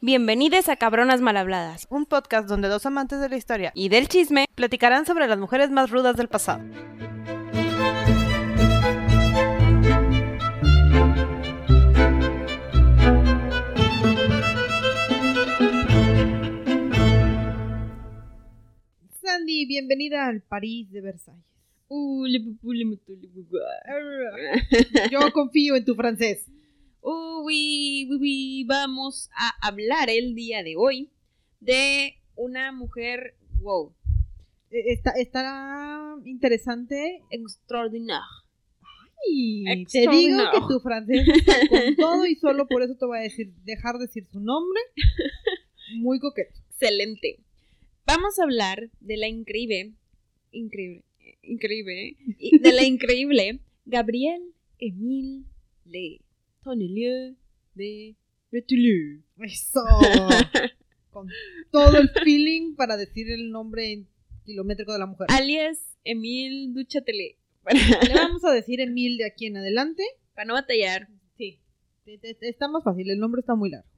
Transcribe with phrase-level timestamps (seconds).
[0.00, 4.44] Bienvenidos a Cabronas Malhabladas un podcast donde dos amantes de la historia y del chisme.
[4.54, 6.62] platicarán sobre las mujeres más rudas del pasado.
[19.20, 21.42] Sandy, bienvenida al París de Versalles.
[25.10, 26.46] Yo confío en tu francés.
[27.00, 31.10] Uy, uy, uy, vamos a hablar el día de hoy
[31.60, 33.94] de una mujer, wow,
[34.70, 37.22] Eh, Está, estará interesante.
[37.30, 38.22] extraordinaire.
[39.26, 43.18] Y te digo que tu francés está con todo y solo por eso te voy
[43.18, 44.80] a decir, dejar de decir su nombre.
[45.96, 46.54] Muy coqueto.
[46.70, 47.40] Excelente.
[48.06, 49.94] Vamos a hablar de la increíble,
[50.52, 55.44] increíble, eh, increíble, y de la increíble Gabrielle Émile
[55.84, 56.20] Le
[56.68, 57.34] Tonnelier
[57.74, 58.14] de
[58.52, 59.22] Retulu.
[59.40, 59.80] Eso.
[61.10, 61.26] Con
[61.72, 64.08] todo el feeling para decir el nombre en
[64.44, 65.28] kilométrico de la mujer.
[65.30, 67.36] alias Émile Duchatelet.
[68.06, 70.02] Le vamos a decir Emil de aquí en adelante.
[70.34, 71.08] Para no batallar.
[71.38, 71.58] Sí.
[72.04, 73.88] Está más fácil, el nombre está muy largo.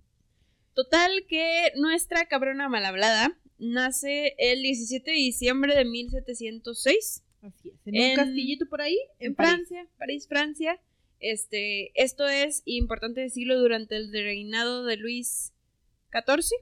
[0.75, 7.75] Total que nuestra cabrona mal hablada nace el 17 de diciembre de 1706 Así es.
[7.85, 9.35] En, En- un castillito por ahí, en.
[9.35, 10.79] Francia, París, Francia.
[11.21, 15.53] Este, esto es importante decirlo durante el reinado de Luis
[16.13, 16.57] XIV.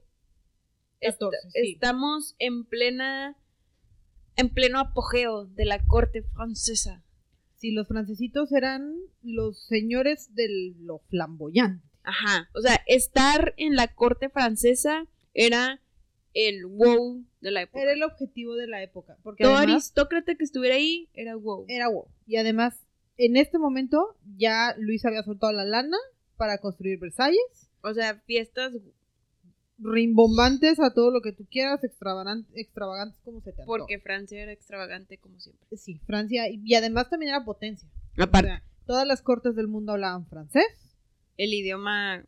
[1.01, 1.73] Est- 14, sí.
[1.73, 3.37] Estamos en plena
[4.37, 7.03] en pleno apogeo de la corte francesa.
[7.57, 11.85] Sí, los francesitos eran los señores de lo flamboyante.
[12.05, 15.81] Ajá, o sea, estar en la corte francesa era
[16.35, 17.83] el wow de la época.
[17.83, 19.19] Era el objetivo de la época.
[19.25, 21.65] Porque Todo además aristócrata que estuviera ahí era wow.
[21.69, 22.07] era wow.
[22.27, 22.87] Y además,
[23.19, 25.97] en este momento, ya Luis había soltado la lana
[26.37, 27.71] para construir Versalles.
[27.83, 28.73] O sea, fiestas
[29.81, 33.79] Rimbombantes a todo lo que tú quieras, extravagan- extravagantes como se te antoje.
[33.79, 35.65] porque Francia era extravagante como siempre.
[35.77, 36.49] Sí, Francia.
[36.49, 37.89] Y, y además también era potencia.
[38.19, 40.65] Aparte, O sea, todas las cortes del mundo hablaban francés.
[41.37, 42.25] el idioma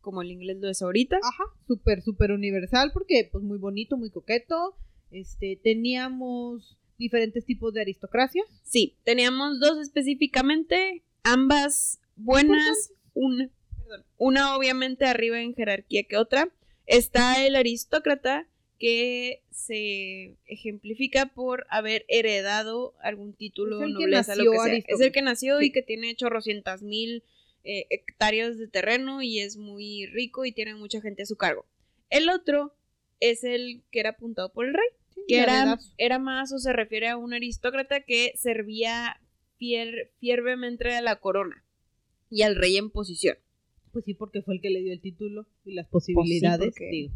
[0.00, 1.16] como el inglés lo es ahorita.
[1.16, 4.76] Ajá, súper, súper universal porque pues muy bonito, muy coqueto.
[5.10, 8.42] Este, teníamos diferentes tipos de aristocracia.
[8.62, 16.48] Sí, teníamos dos específicamente, ambas buenas, una, perdón, una obviamente arriba en jerarquía que otra.
[16.86, 18.46] Está el aristócrata
[18.78, 24.82] que se ejemplifica por haber heredado algún título, Es nobleza, lo que sea.
[24.86, 25.66] Es el que nació Sí.
[25.66, 27.22] y que tiene chorrocientas mil
[27.66, 31.64] eh, hectáreas de terreno y es muy rico y tiene mucha gente a su cargo.
[32.10, 32.74] El otro
[33.20, 34.88] es el que era apuntado por el rey
[35.28, 39.20] que era, era más o se refiere a un aristócrata que servía
[39.60, 41.64] fier- fiervemente a la corona
[42.30, 43.36] y al rey en posición.
[43.92, 46.66] Pues sí, porque fue el que le dio el título y las posibilidades.
[46.74, 47.14] porque- digo.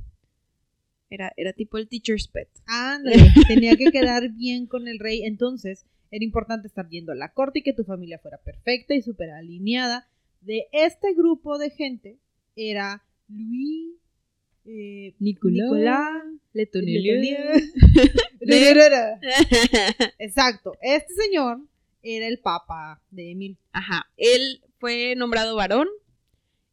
[1.10, 2.48] Era, era tipo el teacher's pet.
[2.66, 3.16] Ándale,
[3.48, 5.22] tenía que quedar bien con el rey.
[5.24, 9.00] Entonces, era importante estar yendo a la corte y que tu familia fuera perfecta y
[9.02, 10.08] súper alineada.
[10.42, 12.18] De este grupo de gente
[12.56, 13.94] era Luis,
[14.68, 16.24] eh, Nicolás,
[20.18, 20.76] Exacto.
[20.82, 21.60] Este señor
[22.02, 23.56] era el papa de Emil.
[23.72, 24.10] Ajá.
[24.16, 25.88] Él fue nombrado varón.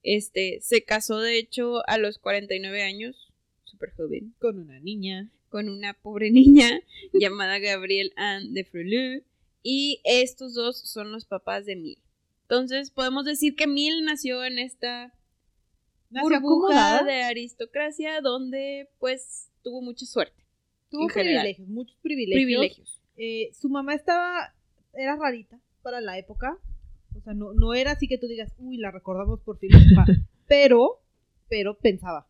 [0.04, 4.36] Este, se casó de hecho a los 49 años, súper joven.
[4.40, 5.32] Con una niña.
[5.50, 6.82] con una pobre niña
[7.14, 9.24] llamada Gabrielle Anne de Freleux
[9.64, 11.98] y estos dos son los papás de Mil.
[12.42, 15.14] Entonces podemos decir que Mil nació en esta
[16.22, 17.04] burbuja acomodada.
[17.04, 20.46] de aristocracia donde pues tuvo mucha suerte,
[20.90, 21.42] Tuvo general.
[21.44, 22.38] privilegios, muchos privilegios.
[22.46, 23.02] privilegios.
[23.18, 24.54] Eh, su mamá estaba,
[24.94, 26.58] era rarita para la época.
[27.18, 30.06] O sea, no, no era así que tú digas, uy, la recordamos por filósofa.
[30.48, 31.02] pero,
[31.48, 32.28] pero pensaba.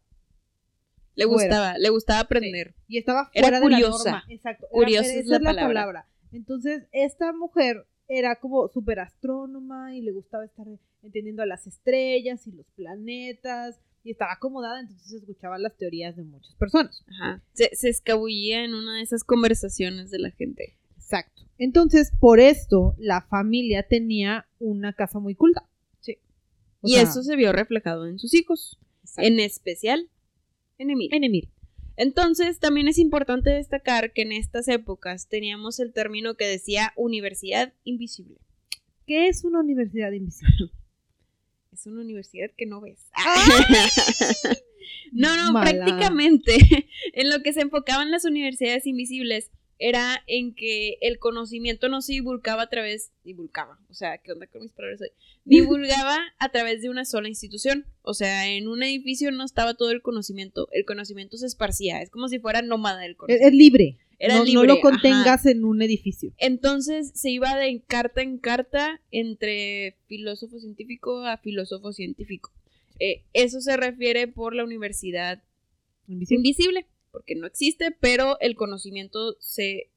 [1.15, 1.45] Le Fuera.
[1.47, 2.75] gustaba, le gustaba aprender.
[2.87, 4.11] Y estaba Era fuera de la curiosa.
[4.11, 4.25] norma.
[4.29, 4.67] Exacto.
[4.69, 6.07] Curiosa era- es esa la palabra.
[6.31, 10.65] Entonces, esta mujer era como súper astrónoma y le gustaba estar
[11.01, 13.79] entendiendo a las estrellas y los planetas.
[14.03, 17.03] Y estaba acomodada, entonces escuchaba las teorías de muchas personas.
[17.07, 17.41] Ajá.
[17.53, 20.77] Se, se escabullía en una de esas conversaciones de la gente.
[20.95, 21.41] Exacto.
[21.57, 25.67] Entonces, por esto, la familia tenía una casa muy culta.
[26.01, 26.19] Sí.
[26.81, 29.27] O y sea, eso se vio reflejado en sus hijos, exacto.
[29.27, 30.09] en especial
[30.77, 31.09] en Emil.
[31.13, 31.49] en Emil.
[31.97, 37.73] Entonces, también es importante destacar que en estas épocas teníamos el término que decía universidad
[37.83, 38.37] invisible.
[39.05, 40.71] ¿Qué es una universidad invisible?
[41.71, 43.05] Es una universidad que no ves.
[45.11, 45.71] no, no, Mala.
[45.71, 46.55] prácticamente
[47.13, 52.13] en lo que se enfocaban las universidades invisibles era en que el conocimiento no se
[52.13, 55.09] divulgaba a través, divulgaba, o sea, ¿qué onda con mis palabras hoy?
[55.45, 59.91] Divulgaba a través de una sola institución, o sea, en un edificio no estaba todo
[59.91, 63.47] el conocimiento, el conocimiento se esparcía, es como si fuera nómada el conocimiento.
[63.47, 63.97] Es, es libre.
[64.17, 64.81] Era no, no lo ajá.
[64.81, 66.33] contengas en un edificio.
[66.37, 72.53] Entonces se iba de carta en carta entre filósofo científico a filósofo científico.
[72.99, 75.43] Eh, eso se refiere por la universidad
[76.07, 76.37] Invisible.
[76.37, 79.89] invisible, porque no existe, pero el conocimiento se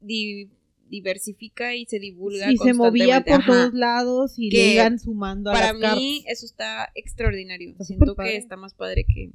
[0.00, 0.48] di-
[0.88, 2.50] diversifica y se divulga.
[2.50, 3.46] Y se movía por Ajá.
[3.46, 6.32] todos lados y Que le iban sumando a Para las mí cartas.
[6.38, 7.70] eso está extraordinario.
[7.70, 9.30] Está Siento que está más padre que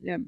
[0.00, 0.20] la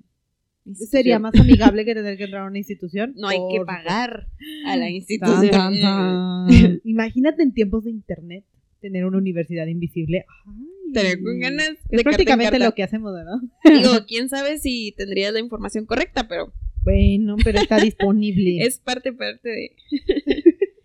[0.74, 3.14] Sería más amigable que tener que entrar a una institución.
[3.16, 4.26] No hay que pagar
[4.66, 5.50] a la Tan, institución.
[5.50, 6.48] tan, tan.
[6.84, 8.44] Imagínate en tiempos de internet
[8.80, 10.24] tener una universidad invisible.
[10.46, 10.66] Ay.
[10.87, 13.37] Estaría con ganas de Es prácticamente lo que hacemos, ¿verdad?
[13.65, 16.53] Digo, quién sabe si tendrías la información correcta, pero
[16.83, 18.59] Bueno, pero está disponible.
[18.61, 19.77] es parte, parte de.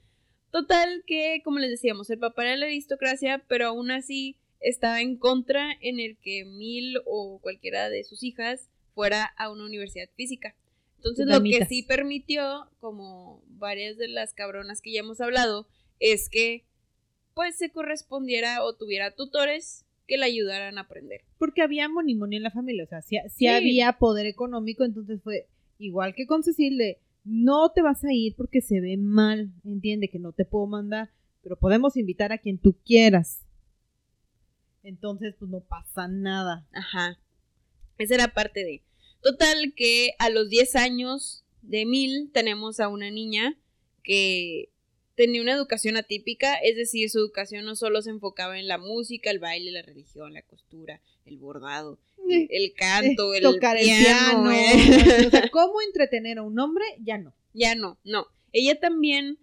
[0.52, 5.18] Total, que como les decíamos, el papá era la aristocracia, pero aún así estaba en
[5.18, 10.56] contra en el que Mil o cualquiera de sus hijas fuera a una universidad física.
[10.98, 15.68] Entonces, lo que sí permitió, como varias de las cabronas que ya hemos hablado,
[16.00, 16.64] es que
[17.34, 21.22] pues se correspondiera o tuviera tutores que le ayudaran a aprender.
[21.38, 22.84] Porque había monimonio en la familia.
[22.84, 23.48] O sea, si Sí.
[23.48, 28.36] había poder económico, entonces fue igual que con Cecil de no te vas a ir
[28.36, 29.52] porque se ve mal.
[29.64, 31.12] Entiende que no te puedo mandar,
[31.44, 33.46] pero podemos invitar a quien tú quieras.
[34.84, 36.68] Entonces, pues no pasa nada.
[36.74, 37.20] Ajá.
[37.98, 38.82] Esa era parte de.
[39.22, 43.56] Total que a los 10 años de Mil tenemos a una niña
[44.04, 44.70] que
[45.16, 49.30] tenía una educación atípica, es decir, su educación no solo se enfocaba en la música,
[49.30, 52.00] el baile, la religión, la costura, el bordado,
[52.30, 54.52] el, el canto, el tocar el piano, piano.
[54.52, 55.24] eh.
[55.28, 57.34] O sea, cómo entretener a un hombre, ya no.
[57.54, 58.28] Ya no, no.
[58.54, 59.38] Ella también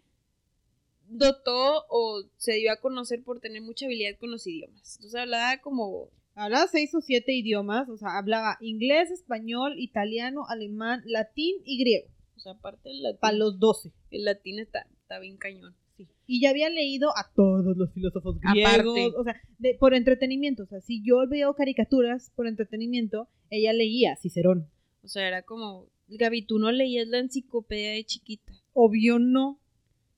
[1.08, 4.96] dotó o se dio a conocer por tener mucha habilidad con los idiomas.
[4.96, 6.10] Entonces hablaba como
[6.40, 12.06] Hablaba seis o siete idiomas, o sea, hablaba inglés, español, italiano, alemán, latín y griego.
[12.36, 13.18] o sea, aparte del latín.
[13.18, 13.90] Para los doce.
[14.12, 15.74] El latín está, está bien cañón.
[16.26, 18.70] Y ya había leído a todos los filósofos griegos.
[18.72, 19.10] Aparte.
[19.16, 20.62] O sea, de- por entretenimiento.
[20.64, 24.68] O sea, si yo veo caricaturas por entretenimiento, ella leía Cicerón.
[25.02, 28.52] O sea, era como, Gaby, tú no leías la enciclopedia de chiquita.
[28.74, 29.58] Obvio no.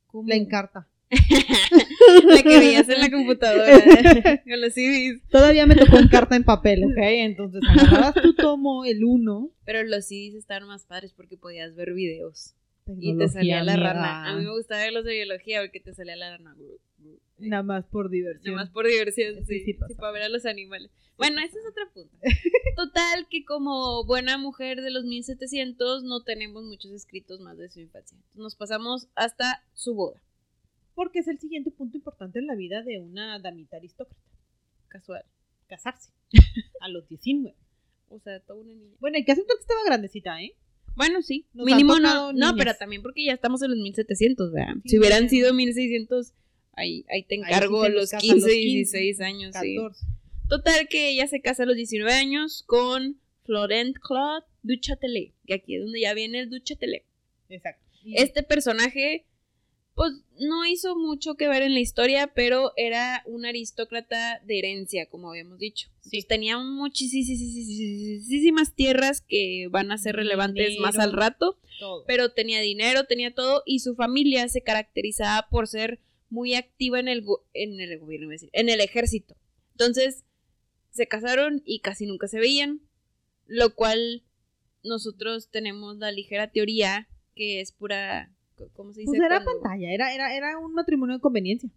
[0.09, 0.29] ¿Cómo?
[0.29, 0.89] La encarta.
[2.27, 3.73] La que veías en la computadora
[4.45, 5.23] con los CDs.
[5.31, 6.99] Todavía me tocó en carta en papel, ¿ok?
[6.99, 9.51] Entonces agarrabas tu tomo, el uno.
[9.65, 12.55] Pero los CDs estaban más padres porque podías ver videos.
[12.99, 14.31] Y te salía la rana.
[14.31, 16.57] A mí me gustaba ver los de biología porque te salía la rana.
[17.39, 18.55] Nada más por diversión.
[18.55, 20.91] Nada más por diversión, Sí, sí, sí para ver a los animales.
[21.17, 22.17] Bueno, ese es otro punto.
[22.77, 27.81] Total, que como buena mujer de los 1700 no tenemos muchos escritos más de su
[27.81, 28.17] infancia.
[28.35, 30.23] Nos pasamos hasta su boda,
[30.95, 34.21] Porque es el siguiente punto importante en la vida de una damita aristócrata.
[34.89, 35.25] casual.
[35.67, 36.11] Casarse.
[36.81, 37.57] A los 19.
[38.09, 38.97] O sea, toda una niña.
[38.99, 40.57] Bueno, hay que aceptar que estaba grandecita, ¿eh?
[40.97, 42.09] Bueno, sí, Nos mínimo no.
[42.09, 42.55] tocado No, niñas.
[42.59, 44.75] pero también porque ya estamos en los 1700, ¿verdad?
[44.83, 46.33] Sí, si hubieran sido 1600,
[46.73, 49.55] ahí, ahí te Ahí sí encargo los los casan 15 los y 15, 16 años,
[49.61, 49.75] sí.
[49.77, 50.07] 14.
[50.49, 55.77] Total que ella se casa a los 19 años con Florent Claude Duchatelet, que aquí
[55.77, 57.05] es donde ya viene el Duchatelet.
[57.49, 57.85] Exacto.
[58.05, 59.27] Y- Este personaje,
[60.01, 65.05] pues no hizo mucho que ver en la historia, pero era un aristócrata de herencia,
[65.05, 65.89] como habíamos dicho.
[65.97, 66.57] Entonces tenía
[67.45, 72.05] muchísimas tierras que van a ser relevantes más al rato, todo.
[72.07, 77.09] pero tenía dinero, tenía todo, y su familia se caracterizaba por ser muy activa en
[77.09, 79.37] el, go- en el gobierno, en el ejército.
[79.73, 80.25] Entonces,
[80.91, 82.81] se casaron y casi nunca se veían,
[83.47, 84.23] lo cual
[84.83, 88.33] nosotros tenemos la ligera teoría que es pura,
[88.75, 89.11] ¿cómo se dice?
[89.11, 91.71] Pues era Cuando- pantalla, era, era, era un matrimonio de conveniencia.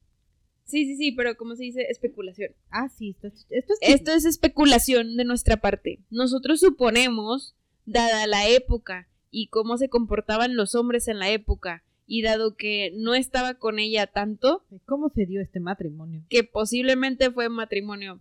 [0.65, 1.83] Sí, sí, sí, pero ¿cómo se dice?
[1.89, 2.51] Especulación.
[2.69, 5.99] Ah, sí, esto, es- esto es Esto es especulación de nuestra parte.
[6.09, 12.21] Nosotros suponemos, dada la época y cómo se comportaban los hombres en la época, y
[12.21, 14.63] dado que no estaba con ella tanto.
[14.85, 16.23] ¿Cómo se dio este matrimonio?
[16.29, 18.19] que posiblemente fue matrimonio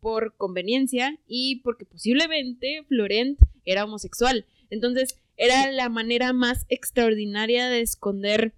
[0.00, 4.46] por conveniencia y porque posiblemente Florent era homosexual.
[4.70, 8.54] Entonces, era la manera más extraordinaria de esconder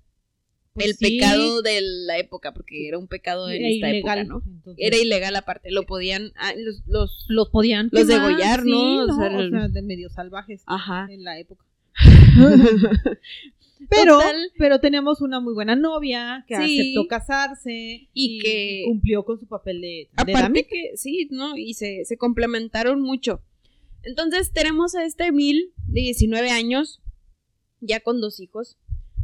[0.74, 4.18] Pues el sí, pecado de la época, porque era un pecado en era esta ilegal,
[4.20, 4.42] época, ¿no?
[4.54, 9.02] Entonces, Era ilegal aparte, lo podían, ah, los, los- los podían los quemar, degollar, ¿no?
[9.02, 9.14] O no,
[9.46, 11.06] o sea, de medio salvajes ajá.
[11.10, 11.64] en la época.
[13.90, 14.36] Pero, Total.
[14.58, 16.78] pero teníamos una muy buena novia que Sí.
[16.80, 21.56] aceptó casarse Y que- cumplió con su papel de, de Aparte que sí, ¿no?
[21.56, 23.42] Y se, se complementaron mucho.
[24.02, 27.00] Entonces tenemos a este Emil de 19 años,
[27.80, 28.78] ya con dos hijos.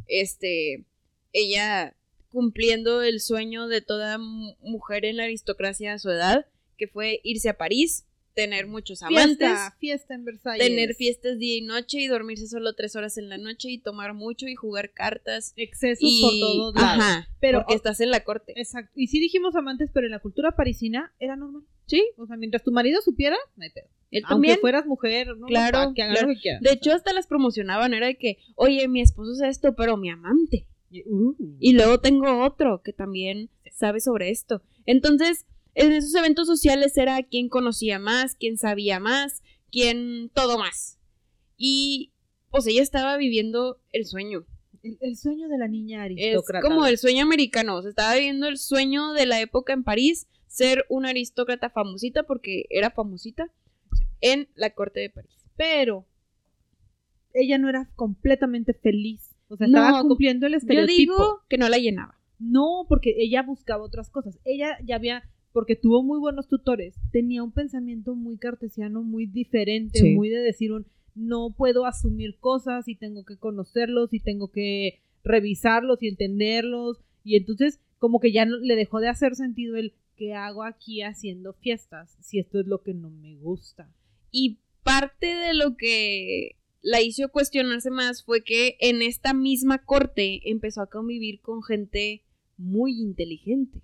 [0.06, 0.86] este,
[1.32, 1.94] ella
[2.30, 7.48] cumpliendo el sueño de toda mujer en la aristocracia a su edad, que fue irse
[7.48, 8.04] a París,
[8.34, 9.38] tener muchos amantes.
[9.38, 10.66] Fiesta, fiesta en Versalles.
[10.66, 14.14] Tener fiestas día y noche y dormirse solo tres horas en la noche y tomar
[14.14, 15.52] mucho y jugar cartas.
[15.56, 17.04] Excesos por todos lados.
[17.04, 18.52] Ajá, pero, porque estás en la corte.
[18.56, 18.92] Exacto.
[18.94, 21.64] Y sí dijimos amantes, pero en la cultura parisina era normal.
[21.86, 22.04] Sí.
[22.16, 23.88] O sea, mientras tu marido supiera, no hay pedo.
[24.10, 24.58] Él Aunque también.
[24.60, 25.46] fueras mujer, ¿no?
[25.46, 26.28] Claro, que claro.
[26.28, 26.62] lo que quieran.
[26.62, 30.08] De hecho, hasta las promocionaban, era de que, oye, mi esposo es esto, pero mi
[30.10, 30.66] amante.
[30.90, 31.36] Y- uh.
[31.60, 34.62] Y luego tengo otro que también sabe sobre esto.
[34.86, 40.98] Entonces, en esos eventos sociales era quien conocía más, quien sabía más, quien todo más.
[41.56, 42.12] Y
[42.50, 44.46] pues ella estaba viviendo el sueño.
[44.82, 46.66] el, el sueño de la niña Es aristócrata.
[46.66, 47.76] como el sueño americano.
[47.76, 52.22] O sea, estaba viviendo el sueño de la época en París, ser una aristócrata famosita,
[52.22, 53.52] porque era famosita,
[54.20, 55.44] en la corte de París.
[55.56, 56.06] Pero
[57.34, 59.34] ella no era completamente feliz.
[59.48, 60.96] O sea, No, estaba cumpliendo el Yo estereotipo.
[60.96, 62.18] digo que no la llenaba.
[62.38, 64.38] No, porque ella buscaba otras cosas.
[64.44, 65.22] Ella ya había,
[65.52, 70.14] porque tuvo muy buenos tutores, tenía un pensamiento muy cartesiano, muy diferente, Sí.
[70.14, 75.00] muy de decir un no puedo asumir cosas y tengo que conocerlos y tengo que
[75.24, 77.00] revisarlos y entenderlos.
[77.24, 81.02] Y entonces, como que ya no, le dejó de hacer sentido el ¿qué hago aquí
[81.02, 82.16] haciendo fiestas?
[82.20, 83.90] Si esto es lo que no me gusta.
[84.30, 90.40] Y parte de lo que la hizo cuestionarse más fue que en esta misma corte
[90.44, 92.22] empezó a convivir con gente
[92.56, 93.80] muy inteligente.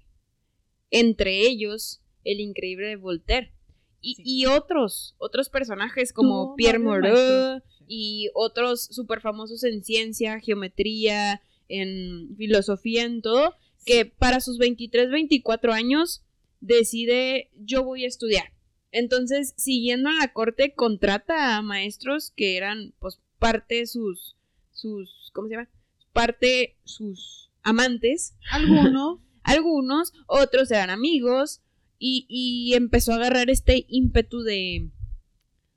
[0.91, 3.53] Entre ellos, el increíble Voltaire.
[4.01, 4.23] Y, Sí.
[4.25, 12.35] y otros, otros personajes como Pierre Moreau y otros súper famosos en ciencia, geometría, en
[12.37, 13.55] filosofía, en todo,
[13.87, 16.23] que para sus 23, 24 años
[16.61, 18.54] decide yo voy a estudiar.
[18.95, 24.37] Entonces, siguiendo a la corte, contrata a maestros que eran, pues, parte de sus,
[24.71, 25.69] sus, ¿cómo se llama?
[26.13, 31.61] Parte sus amantes, Algunos algunos, otros eran amigos,
[31.99, 34.89] y, y empezó a agarrar este ímpetu de,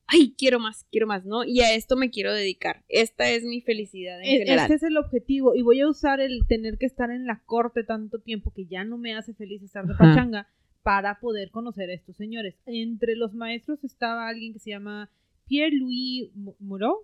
[0.08, 1.44] ay, quiero más, quiero más, ¿no?
[1.44, 2.84] Y a esto me quiero dedicar.
[2.88, 4.60] Esta es mi felicidad en E- general.
[4.60, 5.56] Este es el objetivo.
[5.56, 8.84] Y voy a usar el tener que estar en la corte tanto tiempo que ya
[8.84, 10.04] no me hace feliz estar de Ajá.
[10.06, 10.48] pachanga
[10.88, 12.56] para poder conocer a estos señores.
[12.66, 15.10] Entre los maestros estaba alguien que se llama
[15.50, 17.00] Pierre-Louis Mo- Moreau,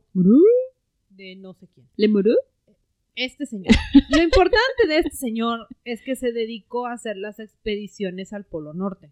[1.10, 1.86] de no sé quién.
[1.98, 2.38] ¿Le Moreau?
[3.14, 3.74] Este señor.
[4.10, 8.74] Lo importante de este señor es que se dedicó a hacer las expediciones al Polo
[8.74, 9.12] Norte.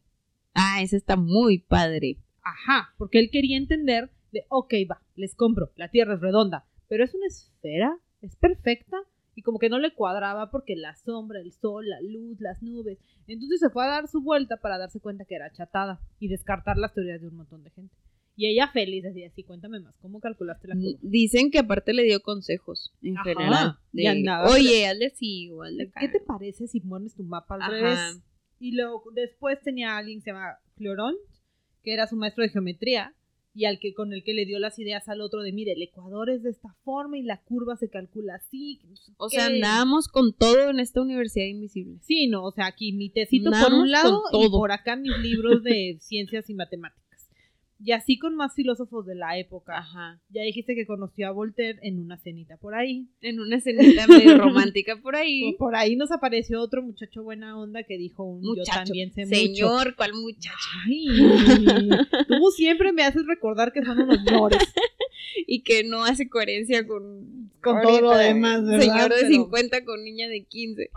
[0.53, 2.15] Ah, ese está muy padre.
[2.41, 7.03] Ajá, porque él quería entender de, ok, va, les compro, la Tierra es redonda, pero
[7.03, 8.95] es una esfera, es perfecta,
[9.35, 13.00] y como que no le cuadraba porque la sombra, el sol, la luz, las nubes.
[13.27, 16.77] Entonces se fue a dar su vuelta para darse cuenta que era achatada y descartar
[16.77, 17.95] las teorías de un montón de gente.
[18.35, 21.00] Y ella feliz decía, sí, cuéntame más, ¿cómo calculaste la curva?
[21.01, 23.77] Dicen que aparte le dio consejos en Ajá, general.
[23.91, 26.00] de, andaba- Oye, hazle así o hazle acá".
[26.00, 27.71] ¿Qué te parece si pones tu mapa al Ajá.
[27.71, 28.21] revés?
[28.59, 31.15] Y luego después tenía a alguien que se llama Clorón,
[31.83, 33.13] que era su maestro de geometría,
[33.53, 35.81] y al que con el que le dio las ideas al otro de, mire, el
[35.81, 38.79] ecuador es de esta forma y la curva se calcula así.
[39.17, 39.38] O qué".
[39.38, 42.00] sea, andábamos con todo en esta universidad invisible.
[42.01, 45.63] Sí, no, o sea, aquí mi tecito por un lado y por acá mis libros
[45.63, 47.00] de ciencias y matemáticas.
[47.83, 49.79] Y así con más filósofos de la época.
[49.79, 50.21] Ajá.
[50.29, 53.07] Ya dijiste que conoció a Voltaire en una cenita por ahí.
[53.21, 55.55] En una escenita medio romántica por ahí.
[55.57, 58.83] Por ahí nos apareció otro muchacho buena onda que dijo un yo Muchacho.
[58.85, 59.35] también sé mucho.
[59.35, 60.55] Señor, ¿cuál muchacho?
[60.88, 61.07] Ay,
[62.27, 64.59] tú siempre me haces recordar que son unos ñores.
[65.47, 68.79] Y que no hace coherencia con, Con todo lo demás, ¿verdad?
[68.81, 70.89] Señor de Pero- 50 con niña de 15.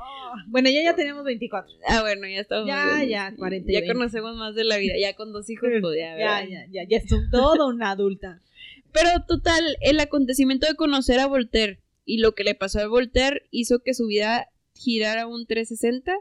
[0.48, 1.72] Bueno, ya ya tenemos 24.
[1.88, 2.66] Ah, bueno, ya estamos.
[2.66, 3.08] Ya, grandes.
[3.10, 3.94] ya, 40 y Ya 20.
[3.94, 4.94] conocemos más de la vida.
[5.00, 8.40] Ya con dos hijos, pues ya, Ya, ya, ya, ya es toda una adulta.
[8.92, 13.42] Pero total, el acontecimiento de conocer a Voltaire y lo que le pasó a Voltaire
[13.50, 16.12] hizo que su vida girara un 360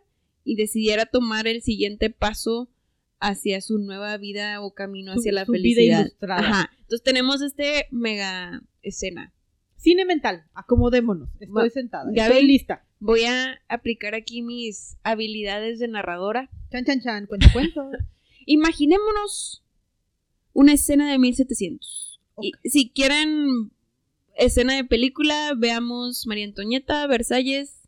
[0.43, 2.69] y decidiera tomar el siguiente paso
[3.25, 5.99] hacia su nueva vida o camino Su- hacia la su vida felicidad.
[6.01, 6.41] ilustrada.
[6.41, 6.71] Ajá.
[6.79, 9.33] Entonces tenemos este mega escena.
[9.77, 11.29] Cine mental, acomodémonos.
[11.39, 12.19] Estoy Va- sentada, Gaby.
[12.33, 12.85] estoy lista.
[12.99, 16.49] Voy a aplicar aquí mis habilidades de narradora.
[16.71, 17.89] Chan, chan, chan, cuento, cuento.
[18.45, 19.63] Imaginémonos
[20.53, 22.19] una escena de 1700.
[22.41, 23.71] Y si quieren
[24.35, 27.81] escena de película, veamos María Antonieta, Versalles.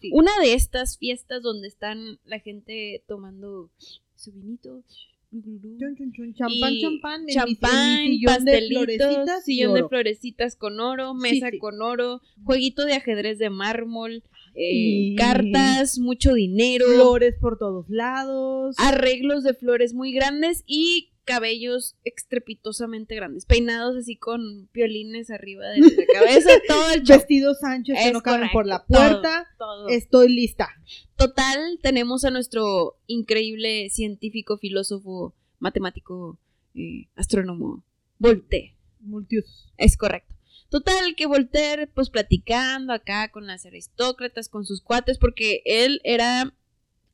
[0.00, 0.10] Sí.
[0.12, 3.70] Una de estas fiestas donde están la gente tomando
[4.16, 4.82] su vinito.
[5.30, 9.88] Chun, chun, chun, champán, Y champán, mi- mi champán, sillón de pastelitos, florecitas sillón de
[9.88, 11.58] florecitas con oro, mesa sí.
[11.58, 14.22] con oro, jueguito de ajedrez de mármol,
[14.54, 18.76] eh, cartas, mucho dinero, Flores por todos lados.
[18.78, 25.80] arreglos de flores muy grandes y cabellos estrepitosamente grandes, peinados así con violines arriba de
[25.80, 27.02] la cabeza, todo el.
[27.02, 29.46] Vestidos anchos que no caben por la puerta.
[29.58, 29.88] Todo.
[29.88, 30.68] Estoy lista.
[31.16, 36.38] Total, tenemos a nuestro increíble científico, filósofo, matemático,
[36.74, 37.84] eh, astrónomo,
[38.18, 38.74] Voltaire.
[39.00, 39.72] Multiusos.
[39.76, 40.34] Es correcto.
[40.68, 46.54] Total, que Voltaire, pues platicando acá con las aristócratas, con sus cuates, porque él era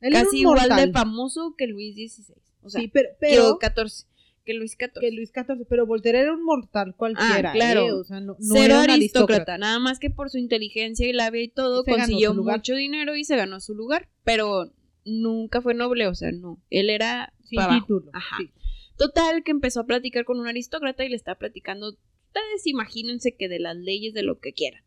[0.00, 2.51] Él casi igual de famoso que Luis XVI.
[2.62, 4.06] O sea, sí, pero, que pero 14,
[4.44, 5.00] que Luis XIV.
[5.00, 7.86] que Luis XIV, pero Voltaire era un mortal cualquiera, Ah, claro.
[7.86, 7.92] ¿eh?
[7.92, 11.12] O sea, no, no Cero era un aristócrata, nada más que por su inteligencia y
[11.12, 14.72] labia y todo, Se consiguió mucho dinero y se ganó su lugar, pero
[15.04, 17.80] nunca fue noble, o sea, no, él era Sin pa' abajo.
[17.80, 18.10] título.
[18.14, 18.36] Ajá.
[18.38, 18.50] sí.
[18.98, 23.48] Total, que empezó a platicar con un aristócrata y le está platicando, ustedes imagínense que
[23.48, 24.82] de las leyes de lo que quieran.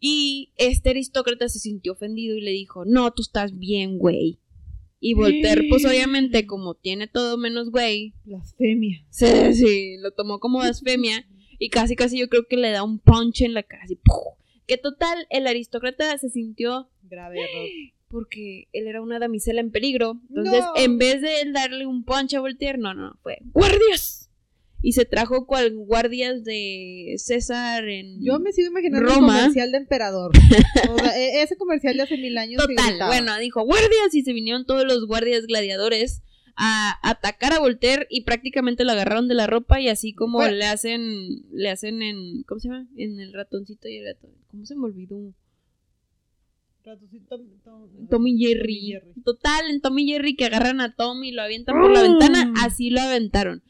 [0.00, 4.38] Y este aristócrata se sintió ofendido y le dijo, no, tú estás bien, güey.
[5.00, 9.04] Y Voltaire, pues obviamente, como tiene todo menos güey, Blasfemia.
[9.10, 11.24] se, sí, lo tomó como blasfemia
[11.58, 14.34] y casi casi yo creo que le da un punch en la cara, así, ¡puf!
[14.66, 17.68] Que total, el aristócrata se sintió Grave error.
[18.08, 20.20] porque él era una damisela en peligro.
[20.28, 20.72] Entonces, No.
[20.76, 24.27] en vez de él darle un punch a Voltaire, no, no, fue ¡guardias!
[24.80, 28.22] Y se trajo cual guardias de César en...
[28.22, 29.36] Yo me sigo imaginando el Roma.
[29.38, 30.30] comercial de Emperador.
[30.92, 32.64] O sea, e- ese comercial de hace mil años.
[32.64, 36.22] Total, bueno, dijo guardias y se vinieron todos los guardias gladiadores
[36.60, 40.54] a atacar a Voltaire y prácticamente lo agarraron de la ropa y así como Bueno.
[40.56, 41.02] le hacen,
[41.52, 42.86] le hacen en, ¿cómo se llama?
[42.96, 44.30] En el ratoncito y el ratón.
[44.48, 45.34] ¿Cómo se me olvidó?
[46.84, 48.94] Ratoncito, Tom- Tommy Jerry.
[49.24, 52.90] Total, en Tommy Jerry que agarran a Tommy y lo avientan por la ventana, así
[52.90, 53.62] lo aventaron.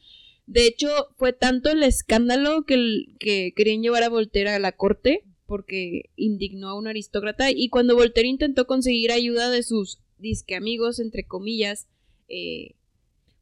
[0.49, 4.73] De hecho, fue tanto el escándalo que, el- que querían llevar a Voltaire a la
[4.73, 10.57] corte porque indignó a un aristócrata y cuando Voltaire intentó conseguir ayuda de sus disque
[10.57, 11.87] amigos, entre comillas,
[12.29, 12.75] eh,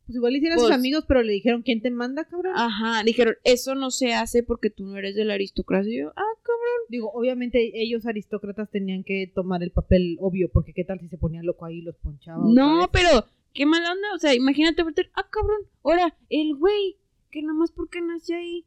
[0.07, 2.53] Pues igual hicieron Pues- sus amigos, pero le dijeron, ¿quién te manda, cabrón?
[2.55, 5.93] ajá, dijeron, eso no se hace porque tú no eres de la aristocracia.
[5.93, 6.87] Y yo, ah, cabrón.
[6.89, 11.19] Digo, obviamente ellos aristócratas tenían que tomar el papel obvio, porque qué tal si se
[11.19, 12.45] ponía loco ahí y los ponchaba.
[12.47, 13.25] No, pero
[13.57, 14.09] qué mala onda.
[14.15, 15.61] O sea, imagínate Voltaire, ah, cabrón.
[15.83, 16.97] Ahora, el güey,
[17.33, 18.65] que nada más porque nació ahí,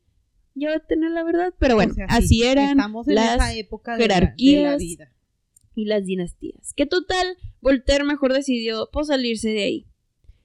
[0.55, 1.53] ya va a tener la verdad.
[1.59, 4.07] Pero bueno, O sea, así sí, eran Estamos en las esa época de la- de
[4.09, 4.77] la, jerarquías.
[4.79, 5.11] vida.
[5.75, 6.73] y las dinastías.
[6.75, 9.85] Que total, Voltaire mejor decidió pues salirse de ahí.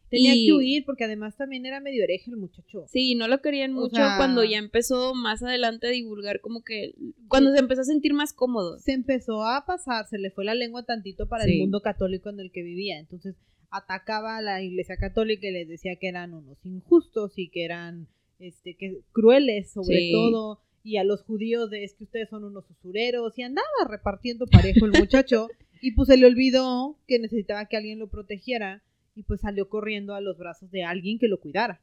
[0.08, 2.84] Tenía Y- que huir porque además también era medio hereje el muchacho.
[2.86, 6.62] Sí, no lo querían O mucho sea- cuando ya empezó más adelante a divulgar como
[6.62, 6.94] que
[7.26, 8.78] cuando se empezó a sentir más cómodo.
[8.78, 11.54] Se empezó a pasar, se le fue la lengua tantito para Sí.
[11.54, 13.00] el mundo católico en el que vivía.
[13.00, 13.34] Entonces
[13.76, 18.06] atacaba a la iglesia católica y les decía que eran unos injustos y que eran
[18.38, 20.12] este que crueles sobre Sí.
[20.12, 24.46] todo y a los judíos de es que ustedes son unos usureros y andaba repartiendo
[24.46, 25.48] parejo el muchacho
[25.80, 28.82] y pues se le olvidó que necesitaba que alguien lo protegiera
[29.16, 31.80] y pues salió corriendo a los brazos de alguien que lo cuidara.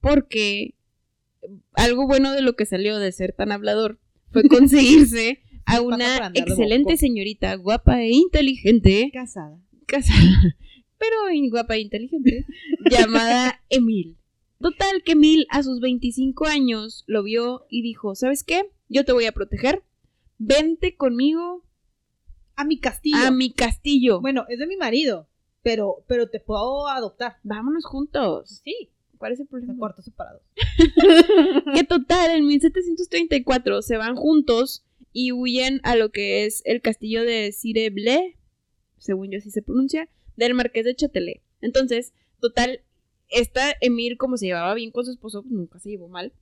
[0.00, 0.74] Porque
[1.74, 3.98] algo bueno de lo que salió de ser tan hablador
[4.32, 9.58] fue conseguirse a una excelente señorita, guapa e inteligente, Casada.
[9.86, 10.56] casada,
[11.02, 12.46] pero guapa e inteligente,
[12.88, 14.16] llamada Emil.
[14.60, 18.70] Total que Emil a sus 25 años lo vio y dijo, ¿sabes qué?
[18.88, 19.82] Yo te voy a proteger.
[20.38, 21.64] Vente conmigo
[22.54, 23.16] A mi castillo.
[23.18, 24.20] a mi castillo.
[24.20, 25.28] Bueno, es de mi marido,
[25.62, 27.38] pero pero te puedo adoptar.
[27.42, 28.60] Vámonos juntos.
[28.64, 29.76] Sí, ¿Cuál es el problema?
[29.78, 30.42] cuartos separados.
[31.74, 37.22] Que total, en 1734 se van juntos y huyen a lo que es el castillo
[37.24, 38.36] de Cireble,
[38.98, 41.40] según yo así se pronuncia, del marqués de Châtelet.
[41.60, 42.80] Entonces, total,
[43.28, 46.32] esta Emir, como se llevaba bien con su esposo, pues nunca se llevó mal.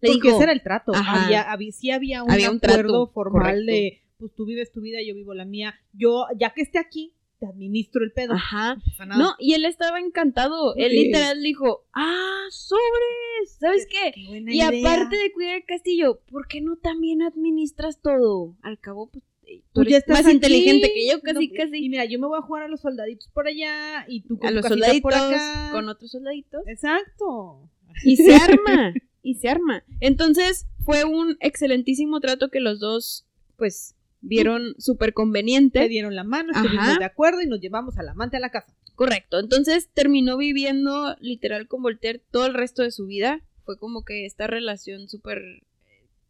[0.00, 0.92] Le Porque dijo, ese era el trato.
[0.94, 3.72] Había, había- sí había un Había un acuerdo trato, formal correcto.
[3.72, 5.74] de, pues tú vives tu vida, yo vivo la mía.
[5.92, 8.32] Yo, ya que esté aquí, te administro el pedo.
[8.34, 10.74] ajá, No y él estaba encantado.
[10.76, 11.04] Él Sí.
[11.04, 14.12] literal dijo, ah, sobres, ¿sabes qué?
[14.14, 14.68] Qué buena Y idea.
[14.68, 18.56] aparte de cuidar el castillo, ¿por qué no también administras todo?
[18.62, 19.24] Al cabo, pues,
[19.72, 20.34] tú eres ya estás más aquí.
[20.36, 21.84] inteligente que yo, casi, No, casi.
[21.84, 24.48] Y mira, yo me voy a jugar a los soldaditos por allá y tú con
[24.48, 25.68] a tu los soldaditos por acá.
[25.72, 26.62] con otros soldaditos.
[26.66, 27.70] Exacto.
[28.04, 29.82] Y se arma, y se arma.
[30.00, 35.88] Entonces fue un excelentísimo trato que los dos, pues, vieron súper Te conveniente.
[35.88, 36.64] dieron la mano, Ajá.
[36.64, 38.74] estuvimos de acuerdo y nos llevamos al amante a la casa.
[38.94, 39.38] Correcto.
[39.38, 43.42] Entonces terminó viviendo literal con Voltaire todo el resto de su vida.
[43.64, 45.62] Fue como que esta relación súper...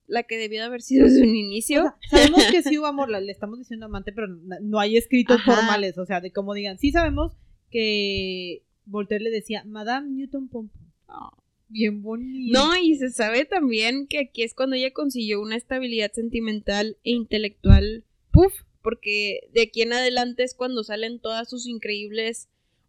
[0.06, 1.80] La que debió de haber sido desde un inicio.
[1.80, 5.40] O sea, sabemos que sí hubo amor, le estamos diciendo amante, pero no hay escritos
[5.40, 5.56] Ajá.
[5.56, 6.78] formales, o sea, de cómo digan.
[6.78, 7.32] Sí sabemos
[7.70, 10.92] que Voltaire le decía Madame Newton Pompon.
[11.08, 11.30] Ah.
[11.68, 12.58] Bien bonito.
[12.58, 17.10] No, y se sabe también que aquí es cuando ella consiguió una estabilidad sentimental e
[17.10, 22.48] intelectual, puff, porque de aquí en adelante es cuando salen todas sus increíbles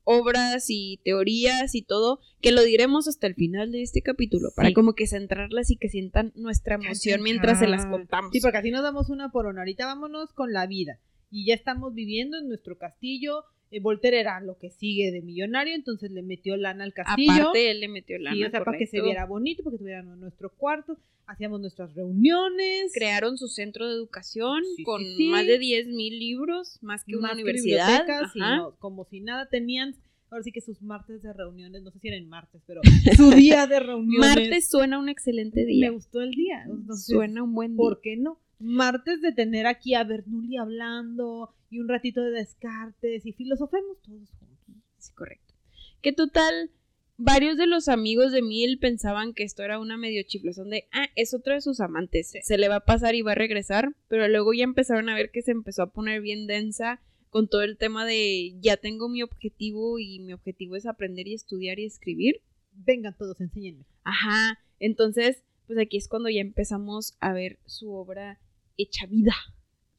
[0.10, 4.72] obras y teorías y todo, que lo diremos hasta el final de este capítulo, para
[4.72, 8.32] como que centrarlas y que sientan nuestra emoción mientras se las contamos.
[8.32, 9.62] Sí, porque así nos damos una por una.
[9.62, 11.02] Ahorita vámonos con la vida.
[11.30, 13.44] Y ya estamos viviendo en nuestro castillo.
[13.72, 17.32] Eh, Voltaire era lo que sigue de millonario, entonces le metió lana al castillo.
[17.34, 19.80] Aparte, él le metió lana, Sí, o sea, para que se viera bonito, para que
[19.80, 20.98] tuviéramos nuestro cuarto.
[21.26, 22.92] Hacíamos nuestras reuniones.
[22.94, 25.28] Crearon su centro de educación Sí, con sí, sí.
[25.28, 28.06] más de 10.000 libros, más que una más que universidad.
[28.34, 28.56] y Ajá.
[28.58, 29.96] no, como si nada tenían.
[30.30, 32.82] Ahora sí que sus martes de reuniones, no sé si eran martes, pero
[33.16, 34.20] su día de reuniones.
[34.36, 35.88] Martes suena un excelente día.
[35.88, 36.64] Me gustó el día.
[36.66, 37.78] Entonces, suena un buen día.
[37.78, 38.40] ¿Por qué no?
[38.60, 44.30] Martes de tener aquí a Bernoulli hablando y un ratito de Descartes y filosofemos todos
[44.32, 44.84] juntos.
[44.98, 45.54] Sí, correcto.
[46.02, 46.72] Que total,
[47.18, 51.08] varios de los amigos de Miel pensaban que esto era una medio chiflazón de, ah,
[51.16, 54.28] es otro de sus amantes, se le va a pasar y va a regresar, pero
[54.28, 57.78] luego ya empezaron a ver que se empezó a poner bien densa con todo el
[57.78, 62.42] tema de, ya tengo mi objetivo y mi objetivo es aprender y estudiar y escribir.
[62.72, 63.86] Vengan todos, enséñenme.
[64.04, 68.40] Ajá, entonces, pues aquí es cuando ya empezamos a ver su obra
[68.78, 69.34] hecha vida.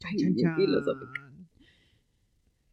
[0.05, 0.17] Ay,
[0.57, 1.28] filosófica.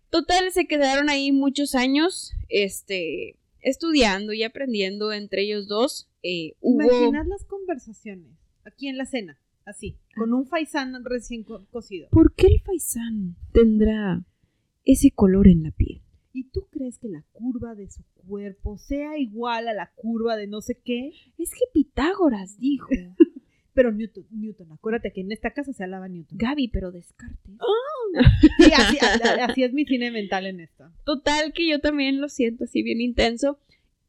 [0.09, 6.07] Total, se quedaron ahí muchos años, este, estudiando y aprendiendo entre ellos dos.
[6.23, 6.83] Eh, hubo...
[6.83, 8.31] Imaginad las conversaciones
[8.63, 12.07] aquí en la cena, así, con un faisán recién co- cocido.
[12.11, 14.23] ¿Por qué el faisán tendrá
[14.85, 16.01] ese color en la piel?
[16.33, 20.47] ¿Y tú crees que la curva de su cuerpo sea igual a la curva de
[20.47, 21.11] no sé qué?
[21.37, 22.87] Es que Pitágoras dijo.
[23.73, 26.37] Pero Newton, Newton, acuérdate que en esta casa se alaba Newton.
[26.37, 27.55] Gaby, pero Descartes.
[28.59, 28.97] Sí, así,
[29.41, 30.91] así- es mi cine mental en esto.
[31.05, 33.59] Total, que yo también lo siento así bien intenso.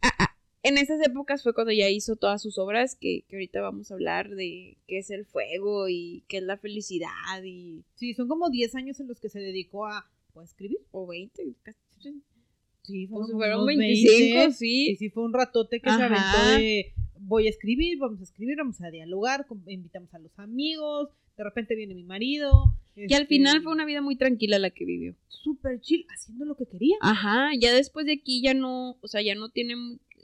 [0.03, 3.61] Ah, ah, en esas épocas fue cuando ya hizo todas sus obras, que, que ahorita
[3.61, 7.85] vamos a hablar de qué es el fuego y qué es la felicidad y...
[7.95, 10.79] Sí, son como 10 años en los que se dedicó a, a escribir.
[10.91, 11.79] o 20, casi-
[12.83, 14.55] Sí, pues como fueron unos 25, 20.
[14.55, 14.91] sí.
[14.91, 16.07] Y sí fue un ratote que se Ajá.
[16.07, 21.09] aventó de voy a escribir, vamos a escribir, vamos a dialogar, invitamos a los amigos,
[21.37, 22.75] de repente viene mi marido.
[22.95, 25.15] Y al este, final fue una vida muy tranquila la que vivió.
[25.29, 26.97] súper chill, haciendo lo que quería.
[27.01, 29.75] Ajá, ya después de aquí ya no, o sea, ya no tiene,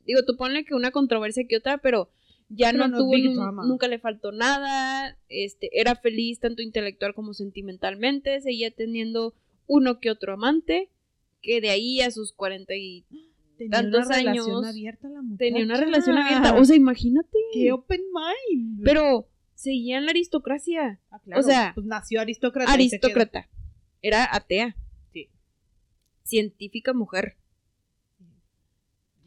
[0.06, 2.08] digo, tú ponle que una controversia que otra, pero
[2.48, 7.34] ya Pero no, no tuvo, nunca le faltó nada, este, era feliz tanto intelectual como
[7.34, 9.34] sentimentalmente, seguía teniendo
[9.66, 10.90] uno que otro amante,
[11.42, 13.04] que de ahí a sus 40 y
[13.58, 15.38] Tenía tantos una relación años, abierta la muchacha.
[15.38, 18.02] tenía una relación abierta, o sea, imagínate, Qué open
[18.50, 18.82] mind.
[18.82, 19.28] pero
[19.62, 22.72] seguía en la aristocracia, Ah, claro, o sea, pues nació aristócrata.
[22.72, 23.48] aristócrata,
[24.02, 24.76] era atea,
[25.12, 25.28] Sí.
[26.24, 27.36] científica mujer.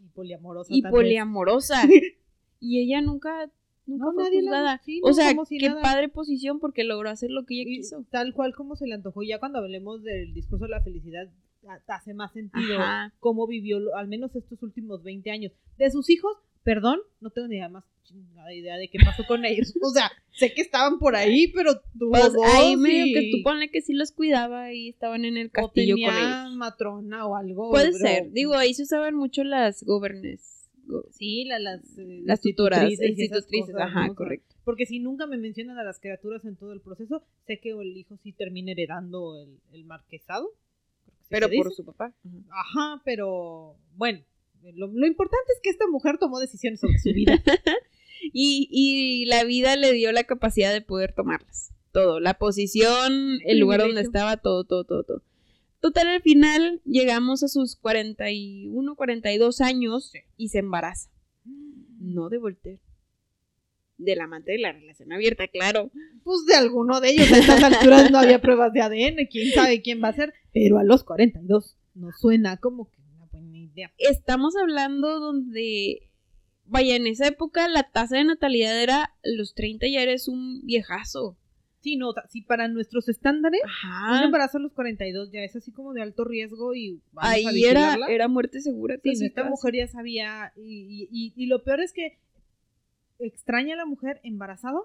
[0.04, 0.74] Y poliamorosa.
[0.74, 1.76] y poliamorosa.
[2.60, 3.50] y ella nunca,
[3.86, 4.82] nunca No, fue nadie la- juzgada.
[5.04, 5.82] o sea, si qué nada.
[5.82, 8.06] padre posición porque logró hacer lo que ella Y quiso.
[8.10, 9.24] Tal cual como se le antojó.
[9.24, 11.30] Ya cuando hablemos del discurso de la felicidad,
[11.68, 13.14] ha- hace más sentido Ajá.
[13.20, 15.52] cómo vivió al menos estos últimos 20 años.
[15.78, 19.46] De sus hijos, perdón, no tengo ni idea más chingada idea de qué pasó con
[19.46, 19.74] ellos.
[19.82, 23.38] O sea, sé que estaban por ahí, pero tuvo Pues ahí medio y- que tú
[23.44, 26.56] ponle que sí los cuidaba y estaban en el o castillo tenía con ellos.
[26.58, 27.70] matrona o algo.
[27.72, 28.32] Puede ser.
[28.32, 30.52] Digo, ahí se usaban mucho las gobernes.
[30.88, 34.56] go- Sí, la- las, eh, Las tutoras, institutrices ajá, correcto.
[34.64, 37.96] Porque si nunca me mencionan a las criaturas en todo el proceso, sé que el
[37.98, 40.50] hijo sí termina heredando el, el marquesado.
[40.50, 41.76] creo que sí Pero por dice.
[41.76, 42.14] su papá.
[42.52, 44.20] Ajá, pero bueno,
[44.74, 47.42] lo, lo importante es que esta mujer tomó decisiones sobre su vida.
[48.34, 51.74] Y, y la vida le dio la capacidad de poder tomarlas.
[51.92, 52.20] Todo.
[52.20, 55.22] La posición, el lugar donde estaba, todo, todo, todo, todo.
[55.80, 61.12] Total, al final llegamos a sus 41, 42 años y se embaraza.
[62.00, 62.82] No de Voltaire.
[63.98, 65.92] Del amante de la relación abierta, claro.
[66.24, 69.82] Pues de alguno de ellos a estas alturas no había pruebas de ADN, quién sabe
[69.82, 73.05] quién va a ser, pero a los 42 no suena como que
[73.98, 76.10] Estamos hablando donde,
[76.66, 81.38] vaya, en esa época la tasa de natalidad era los 30 ya eres un viejazo.
[81.82, 83.62] Sí, no, sí, para nuestros estándares,
[84.18, 87.34] un embarazo a los 42 ya es así como de alto riesgo y vamos a
[87.34, 88.08] Ahí era, vigilarla.
[88.08, 88.96] era muerte segura.
[89.04, 92.18] Sí, esta mujer ya sabía, y, y- y lo peor es que
[93.20, 94.80] extraña a la mujer embarazada,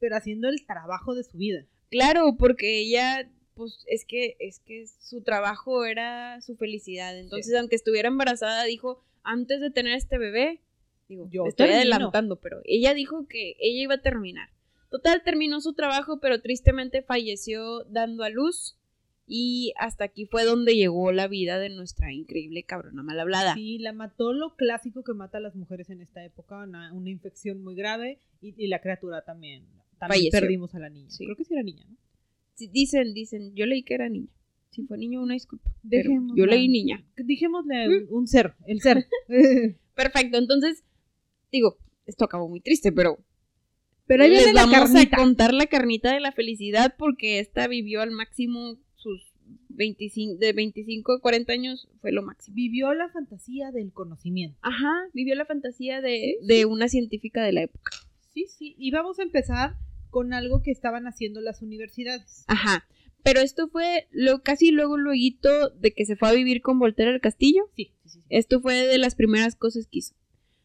[0.00, 1.66] pero haciendo el trabajo de su vida.
[1.88, 7.18] Claro, porque ella, pues es que, es que su trabajo era su felicidad.
[7.18, 10.60] Entonces, aunque estuviera embarazada, dijo, antes de tener este bebé,
[11.08, 11.94] digo, Yo me estoy termino.
[11.94, 14.48] adelantando, pero ella dijo que ella iba a terminar.
[14.90, 18.76] Total, terminó su trabajo, pero tristemente falleció dando a luz.
[19.26, 23.54] Y hasta aquí fue donde llegó la vida de nuestra increíble cabrona mal hablada.
[23.54, 27.08] Sí, la mató lo clásico que mata a las mujeres en esta época, una, una
[27.08, 29.64] infección muy grave, y, y la criatura también.
[29.98, 30.40] También Falleció.
[30.40, 31.08] perdimos a la niña.
[31.10, 31.24] Sí.
[31.24, 31.96] Creo que sí era niña, ¿no?
[32.56, 34.28] Dicen, dicen, yo leí que era niña.
[34.70, 35.70] Si fue niño, una disculpa.
[35.82, 36.34] Dejémosla.
[36.36, 37.04] yo leí niña.
[37.16, 38.06] Dijémosle Mm.
[38.14, 39.06] un ser, el ser.
[39.94, 40.84] Perfecto, entonces,
[41.52, 43.18] digo, esto acabó muy triste, pero
[44.06, 45.16] Pero ahí les viene la vamos carnita.
[45.16, 49.32] a contar la carnita de la felicidad porque esta vivió al máximo sus
[49.68, 52.54] 25, de 25 a 40 años, fue lo máximo.
[52.54, 54.58] Vivió la fantasía del conocimiento.
[54.62, 57.92] Ajá, vivió la fantasía de, Sí, de una científica de la época.
[58.32, 58.74] Sí, sí.
[58.78, 59.76] Y vamos a empezar
[60.14, 62.44] con algo que estaban haciendo las universidades.
[62.46, 62.86] Ajá.
[63.24, 67.10] Pero esto fue lo casi luego luego de que se fue a vivir con Voltaire
[67.10, 67.64] al castillo.
[67.74, 68.24] Sí, sí, sí.
[68.28, 70.14] Esto fue de las primeras cosas que hizo.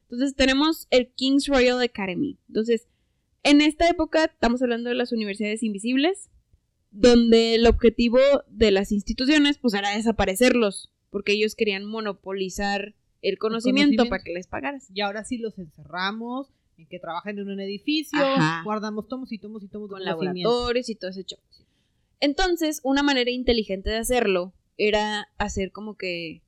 [0.04, 2.38] Entonces tenemos el King's Royal Academy.
[2.48, 2.90] Entonces,
[3.42, 6.30] en esta época estamos hablando de las universidades invisibles,
[6.92, 13.96] donde el objetivo de las instituciones pues era desaparecerlos, porque ellos querían monopolizar el conocimiento,
[13.96, 14.10] conocimiento.
[14.12, 14.92] para que les pagaras.
[14.94, 18.62] Y ahora sí los encerramos en que trabajan en un edificio, Ajá.
[18.64, 21.40] guardamos tomos y tomos y tomos Con laboratorios y todo ese show.
[22.20, 26.42] Entonces, una manera inteligente de hacerlo era hacer como que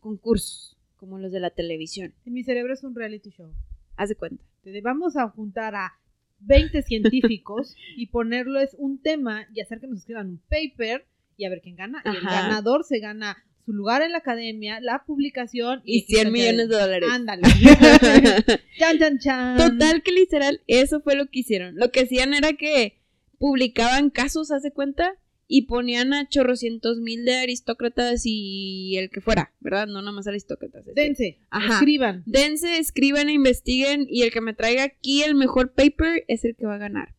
[0.00, 2.14] concursos, como los de la televisión.
[2.24, 3.52] En mi cerebro es un reality show.
[3.96, 4.42] Haz de cuenta.
[4.62, 5.92] Te- Vamos a juntar a
[6.40, 11.50] 20 científicos y ponerles un tema y hacer que nos escriban un paper y a
[11.50, 12.02] ver quién gana.
[12.04, 12.42] Y el Ajá.
[12.42, 17.08] ganador se gana su lugar en la academia, la publicación Y 100 millones de dólares.
[17.10, 17.42] Ándale.
[18.78, 19.56] chan, chan, chan.
[19.56, 21.76] Total que literal, eso fue lo que hicieron.
[21.76, 22.98] Lo que hacían era que
[23.38, 25.16] publicaban casos, haz de cuenta,
[25.54, 29.86] y ponían a chorrocientos mil de aristócratas y el que fuera, ¿verdad?
[29.86, 30.86] No nada más aristócratas.
[30.94, 31.74] Dense, Ajá.
[31.74, 32.22] escriban.
[32.24, 36.56] Dense, escriban e investiguen y el que me traiga aquí el mejor paper es el
[36.56, 37.14] que va a ganar.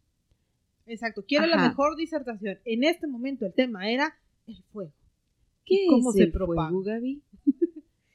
[0.88, 1.24] Exacto.
[1.28, 2.58] Quiero la mejor disertación.
[2.66, 4.92] En este momento el tema era el fuego.
[5.66, 6.70] ¿Qué ¿Cómo es se el propaga?
[6.70, 7.22] fuego, Gaby?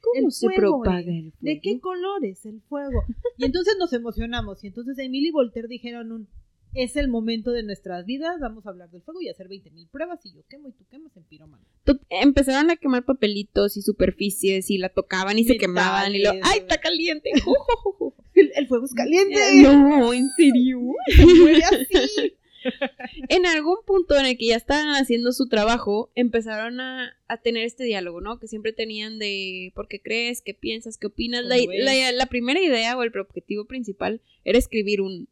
[0.01, 1.19] ¿Cómo El se fuego, propaga eh.
[1.19, 1.37] el fuego?
[1.41, 3.03] ¿De qué color es el fuego?
[3.37, 4.63] Y entonces nos emocionamos.
[4.63, 6.27] Y entonces Emily y Voltaire dijeron un,
[6.73, 10.25] es el momento de nuestras vidas, vamos a hablar del fuego y hacer 20.000 pruebas.
[10.25, 11.63] Y yo quemo y tú quemas en piromano.
[12.09, 16.59] Empezaron a quemar papelitos y superficies y la tocaban y se quemaban y lo, ¡ay,
[16.59, 17.31] está caliente!
[18.35, 19.35] El, el fuego es caliente.
[19.63, 20.79] No, ¿en serio?
[21.13, 22.33] Se mueve así.
[23.29, 27.63] En algún punto en el que ya estaban haciendo su trabajo, empezaron a, a tener
[27.65, 28.39] este diálogo, ¿no?
[28.39, 31.45] Que siempre tenían de por qué crees, qué piensas, qué opinas.
[31.45, 35.27] La, la- la primera idea o el objetivo principal era escribir un,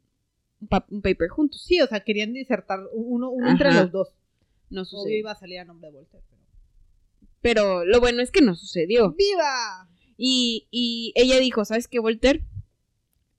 [0.60, 1.62] un, pa- un paper juntos.
[1.64, 4.08] Sí, o sea, querían disertar uno, uno entre los dos.
[4.70, 5.18] No Obvio sucedió.
[5.18, 6.26] iba a salir a nombre de Voltaire.
[6.30, 6.42] Pero...
[7.40, 9.12] Pero lo bueno es que no sucedió.
[9.12, 9.88] ¡Viva!
[10.16, 12.44] Y, y ella dijo, ¿sabes qué, Voltaire?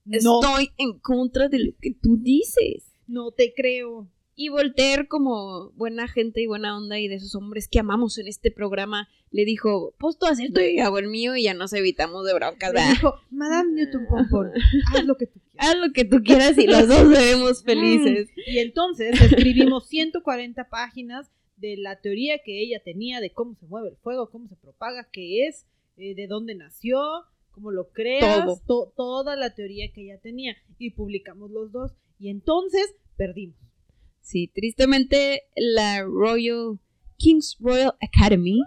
[0.05, 2.88] No, Estoy en contra de lo que tú dices.
[3.09, 4.07] No te creo.
[4.35, 8.27] Y Voltaire, como buena gente y buena onda y de esos hombres que amamos en
[8.29, 11.53] este programa, le dijo, pues tú haz el tuyo y hago el mío y ya
[11.53, 12.73] nos evitamos de broncas.
[12.73, 14.51] Le dijo, Madame Newton Pompon,
[14.95, 15.67] haz lo que tú quieras.
[15.69, 18.29] Haz lo que tú quieras y los dos seremos felices.
[18.47, 23.89] Y entonces escribimos 140 páginas de la teoría que ella tenía de cómo se mueve
[23.89, 25.65] el fuego, cómo se propaga, qué es,
[25.97, 27.01] eh, de dónde nació,
[27.51, 30.55] cómo lo creas, to- toda la teoría que ella tenía.
[30.77, 31.91] Y publicamos los dos.
[32.19, 33.55] Y entonces perdimos.
[34.21, 36.79] Sí, tristemente la Royal
[37.17, 38.61] King's Royal Academy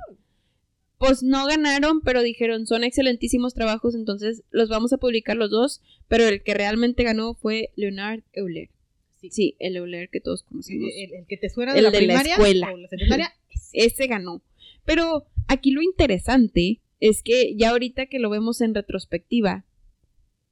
[0.99, 5.83] pues no ganaron, pero dijeron son excelentísimos trabajos, entonces los vamos a publicar los dos,
[6.09, 8.71] pero el que realmente ganó fue Leonard Euler.
[9.21, 9.31] Sí.
[9.31, 10.91] Sí, el Euler que todos conocemos.
[10.97, 12.73] El, el que te suena El de la de la primaria escuela.
[12.73, 13.33] o la secundaria.
[13.73, 14.43] Ese ganó.
[14.85, 19.65] Pero aquí lo interesante es que ya ahorita que lo vemos en retrospectiva,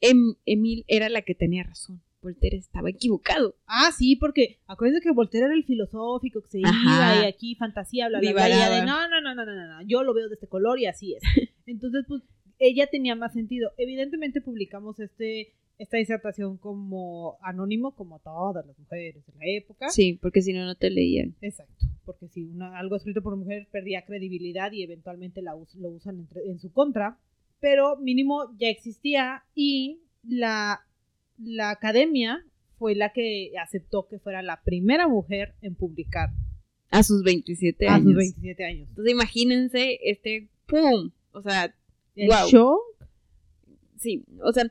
[0.01, 2.03] Em- Emil era la que tenía razón.
[2.23, 3.55] Voltaire estaba equivocado.
[3.67, 8.09] Ah, sí, porque acuérdense que Voltaire era el filosófico que se iba y aquí fantasía,
[8.09, 10.29] bla, bla, bla, ella de no, no, no, no, no, no, no, yo lo veo
[10.29, 11.23] de este color y así es.
[11.67, 12.23] Entonces, pues,
[12.59, 13.71] ella tenía más sentido.
[13.79, 19.89] Evidentemente publicamos este, esta disertación como anónimo, como todas las mujeres de la época.
[19.89, 21.35] Sí, porque si no, no te leían.
[21.41, 25.89] Exacto, porque si una, algo escrito por mujeres perdía credibilidad y eventualmente la us- lo
[25.91, 27.19] usan entre- en su contra,
[27.61, 30.81] pero mínimo ya existía y la,
[31.43, 32.45] la academia
[32.79, 36.31] fue la que aceptó que fuera la primera mujer en publicar
[36.91, 38.05] A sus 27 a años.
[38.07, 38.89] sus 27 años.
[38.89, 41.11] Entonces imagínense este ¡pum!
[41.33, 41.75] O sea,
[42.15, 42.49] El Guau.
[42.49, 42.79] show,
[43.99, 44.65] sí, o sea,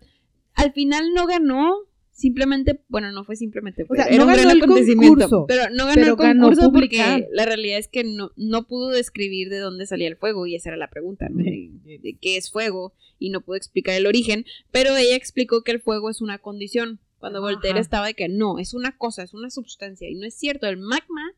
[0.56, 1.74] al final no ganó,
[2.20, 5.46] simplemente, bueno, no fue simplemente, O sea, era no un gran ganó el acontecimiento, concurso,
[5.48, 9.50] pero no ganó pero el concurso porque la realidad es que no, no pudo describir
[9.50, 11.44] de dónde salía el fuego y esa era la pregunta, ¿no?
[11.44, 15.72] De, de qué es fuego y no pudo explicar el origen, pero ella explicó que
[15.72, 17.00] el fuego es una condición.
[17.18, 17.42] Cuando.
[17.42, 20.68] Voltaire estaba de que no, es una cosa, es una sustancia y no es cierto,
[20.68, 21.34] el magma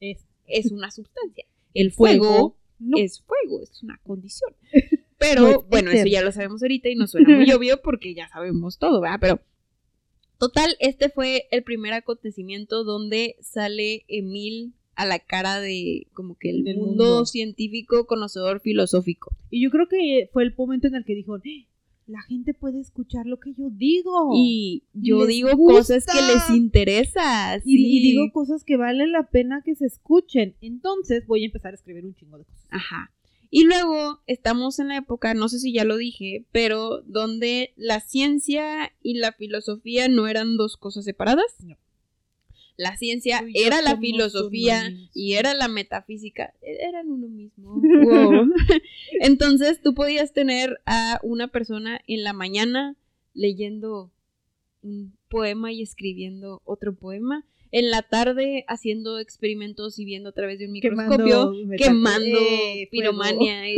[0.00, 1.44] es es una sustancia.
[1.72, 2.98] El fuego fuego, no.
[2.98, 4.52] es fuego, es una condición.
[5.14, 8.14] No Pero es bueno, eso ya lo sabemos ahorita y nos suena muy obvio porque
[8.14, 9.18] ya sabemos todo, ¿verdad?
[9.20, 9.40] Pero
[10.48, 16.50] total, este fue el primer acontecimiento donde sale Emil a la cara de como que
[16.50, 17.26] el Del mundo, mundo.
[17.26, 19.36] científico, conocedor, filosófico.
[19.50, 21.66] Y yo creo que fue el momento en el que dijo, "Eh,
[22.06, 24.32] la gente puede escuchar lo que yo digo.
[24.36, 25.78] Y yo digo gusta.
[25.78, 27.56] cosas que les interesa.
[27.64, 30.54] Y, y digo cosas que valen la pena que se escuchen.
[30.60, 32.66] Entonces voy a empezar a escribir un chingo de cosas.
[32.70, 33.10] Ajá.
[33.56, 38.00] Y luego estamos en la época, no sé si ya lo dije, pero donde la
[38.00, 41.54] ciencia y la filosofía no eran dos cosas separadas.
[41.62, 41.76] No.
[42.76, 44.82] La ciencia era la filosofía
[45.14, 46.52] y era la metafísica.
[46.62, 47.80] E- Eran uno mismo.
[48.02, 48.48] Wow.
[49.20, 52.96] Entonces tú podías tener a una persona en la mañana
[53.34, 54.10] leyendo
[54.82, 57.44] un poema y escribiendo otro poema.
[57.76, 62.88] En la tarde haciendo experimentos y viendo a través de un microscopio Quemando, quemando eh,
[62.88, 63.74] piromania y,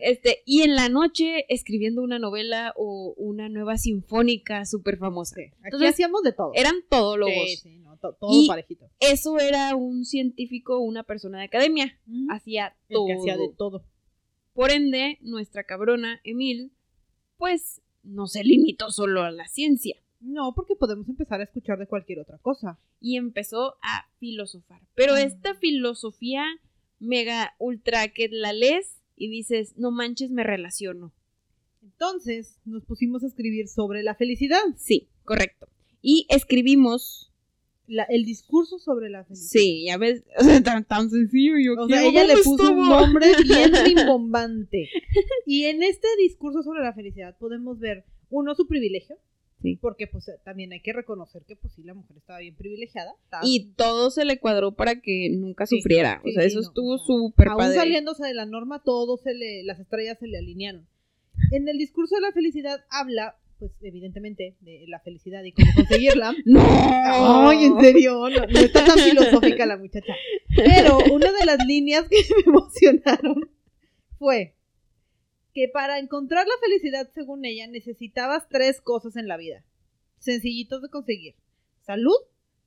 [0.00, 5.34] este y en la noche escribiendo una novela o una nueva sinfónica súper famosa.
[5.34, 6.52] Sí, Entonces, hacíamos de todo.
[6.54, 7.34] Eran todólogos.
[7.48, 8.88] Sí, sí, no, to- todo Y- parejito.
[9.00, 11.98] Eso era un científico, una persona de academia.
[12.30, 13.06] Hacía El todo.
[13.08, 13.84] que hacía de todo.
[14.52, 16.70] Por ende, nuestra cabrona Emil,
[17.38, 21.86] pues no se limitó solo a la ciencia No, porque podemos empezar a escuchar de
[21.86, 22.78] cualquier otra cosa.
[23.00, 24.80] y empezó a filosofar.
[24.94, 26.44] Pero esta filosofía
[26.98, 31.12] mega ultra que la lees y dices, no manches, me relaciono.
[31.82, 35.68] Entonces nos pusimos a escribir sobre la felicidad, Sí, correcto.
[36.00, 37.30] Y escribimos,
[37.86, 39.50] la- el discurso sobre la felicidad.
[39.50, 41.54] sí, ya ves, o sea, tan, tan sencillo.
[41.58, 44.88] Yo O sea, ella le ¿dónde puso un nombre bien rimbombante.
[45.46, 49.16] Y en este discurso sobre la felicidad podemos ver, uno, su privilegio.
[49.64, 49.78] Sí.
[49.80, 53.14] Porque pues también hay que reconocer que pues sí, la mujer estaba bien privilegiada.
[53.24, 56.20] Estaba- Y todo se le cuadró para que nunca Sí, sufriera.
[56.22, 57.74] o sea, eso no, estuvo o sea, súper aún padre.
[57.76, 60.86] saliéndose de la norma, todo se le, las estrellas se le alinearon.
[61.50, 66.34] En el discurso de la felicidad habla, pues evidentemente, de la felicidad y cómo conseguirla.
[66.44, 66.60] ¡No!
[66.62, 70.14] Ay, en serio, no, no está tan filosófica la muchacha.
[70.54, 73.48] Pero una de las líneas que me emocionaron
[74.18, 74.54] fue
[75.54, 79.64] que para encontrar la felicidad, según ella, necesitabas tres cosas en la vida.
[80.18, 81.34] Sencillitos de conseguir.
[81.86, 82.16] Salud,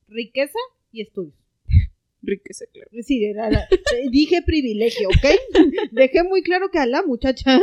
[0.08, 0.58] riqueza
[0.92, 1.34] y estudios.
[2.22, 2.90] Riqueza, claro.
[3.02, 3.68] Sí, era la-
[4.10, 5.62] dije privilegio, ¿ok?
[5.92, 7.58] Dejé muy claro que a la muchacha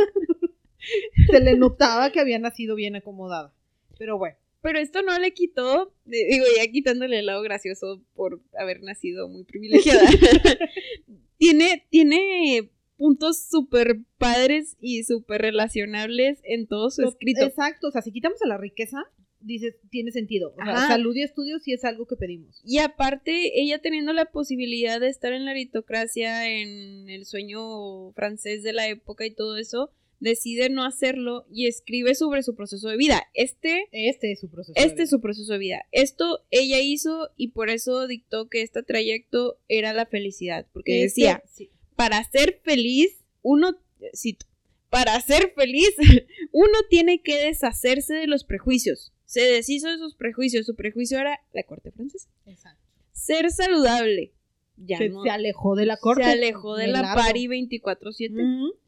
[1.30, 3.52] se le notaba que había nacido bien acomodada.
[3.98, 4.36] Pero bueno.
[4.62, 9.28] Pero esto no le quitó, eh, digo, ya quitándole el lado gracioso por haber nacido
[9.28, 10.02] muy privilegiada.
[11.38, 17.44] tiene, tiene puntos súper padres y súper relacionables en todo su escrito.
[17.44, 18.98] Exacto, o sea, si quitamos a la riqueza,
[19.40, 20.54] dices, tiene sentido.
[20.58, 22.60] O sea, salud y estudios sí es algo que pedimos.
[22.64, 28.62] Y aparte, ella teniendo la posibilidad de estar en la aritocracia, en el sueño francés
[28.62, 32.96] de la época y todo eso, decide no hacerlo y escribe sobre su proceso de
[32.96, 33.22] vida.
[33.34, 34.72] Este, Este es su proceso.
[34.74, 35.04] de este vida.
[35.04, 35.84] es su proceso de vida.
[35.92, 40.66] Esto ella hizo y por eso dictó que este trayecto era la felicidad.
[40.72, 41.70] Porque Este- decía, sí.
[41.96, 43.76] Para ser feliz, uno,
[44.14, 44.46] cito,
[44.90, 45.90] para ser feliz,
[46.52, 49.12] uno tiene que deshacerse de los prejuicios.
[49.24, 50.66] Se deshizo de sus prejuicios.
[50.66, 52.30] Su prejuicio era la corte francesa.
[52.46, 52.80] Exacto.
[53.12, 54.32] Ser saludable.
[54.76, 55.22] Ya se, no.
[55.22, 56.22] se alejó de la corte.
[56.22, 58.32] se alejó de la pari 24-7.
[58.32, 58.78] Ujú.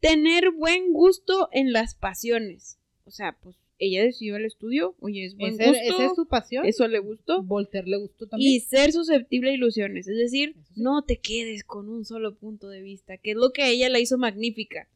[0.00, 2.78] Tener buen gusto en las pasiones.
[3.04, 4.94] O sea, pues ella decidió el estudio.
[5.00, 5.82] Oye, es buen Ese- gusto.
[5.94, 6.64] esa es su pasión.
[6.66, 7.42] Eso le gustó.
[7.42, 8.52] Voltaire le gustó también.
[8.52, 10.08] Y ser susceptible a ilusiones.
[10.08, 10.72] Es decir, sí.
[10.82, 13.18] no te quedes con un solo punto de vista.
[13.18, 14.88] Que es lo que a ella la hizo magnífica.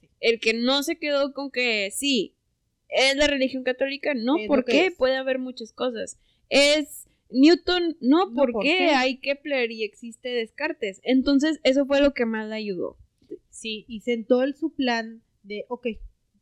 [0.00, 0.08] Sí.
[0.20, 2.34] El que no se quedó con que sí,
[2.88, 4.14] es la religión católica.
[4.14, 4.86] No, Es lo ¿por que qué?
[4.86, 4.94] es.
[4.96, 6.18] Puede haber muchas cosas.
[6.48, 8.76] Es Newton, no, No, ¿por, ¿por qué?
[8.78, 8.88] qué?
[8.90, 11.00] Hay Kepler y existe Descartes.
[11.02, 12.96] Entonces, eso fue lo que más la ayudó.
[13.50, 15.88] Sí, y sentó el su plan de, ok,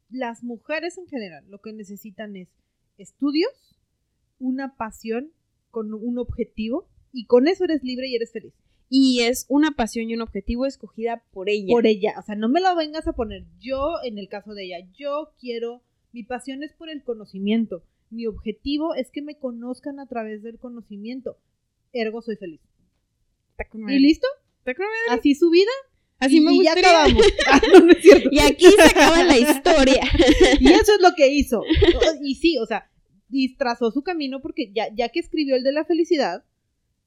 [0.09, 2.49] las mujeres en general lo que necesitan es
[2.99, 3.79] estudios,
[4.39, 5.33] una pasión
[5.71, 8.55] con un objetivo, y con eso eres libre y eres feliz.
[8.89, 11.73] Y es una pasión y un objetivo escogida por ella.
[11.73, 14.65] Por ella, o sea, no me lo vengas a poner yo en el caso de
[14.65, 19.99] ella, yo quiero, mi pasión es por el conocimiento, mi objetivo es que me conozcan
[19.99, 21.39] a través del conocimiento,
[21.93, 22.61] ergo soy feliz.
[23.97, 24.27] ¿Y listo?
[25.11, 25.71] Así su vida,
[26.19, 27.23] Así y, me y acabamos.
[27.51, 28.29] Ah, no, no es cierto.
[28.33, 30.03] Y aquí se acaba la historia.
[30.61, 31.63] Y eso es lo que hizo.
[32.23, 32.91] Y sí, o sea,
[33.31, 36.45] y trazó su camino porque ya, ya que escribió el de la felicidad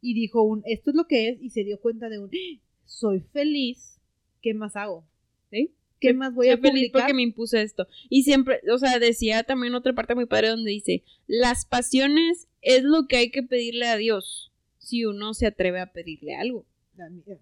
[0.01, 2.61] y dijo un esto es lo que es y se dio cuenta de un "Ah,
[2.85, 3.99] soy feliz,
[4.41, 5.05] ¿qué más hago?
[5.51, 5.71] ¿Sí?
[5.99, 7.01] ¿Qué más voy Soy a feliz publicar?
[7.01, 7.87] porque me impuse esto.
[8.09, 12.83] Y siempre, o sea, decía también otra parte muy padre donde dice, las pasiones es
[12.83, 16.65] lo que hay que pedirle a Dios si uno se atreve a pedirle algo.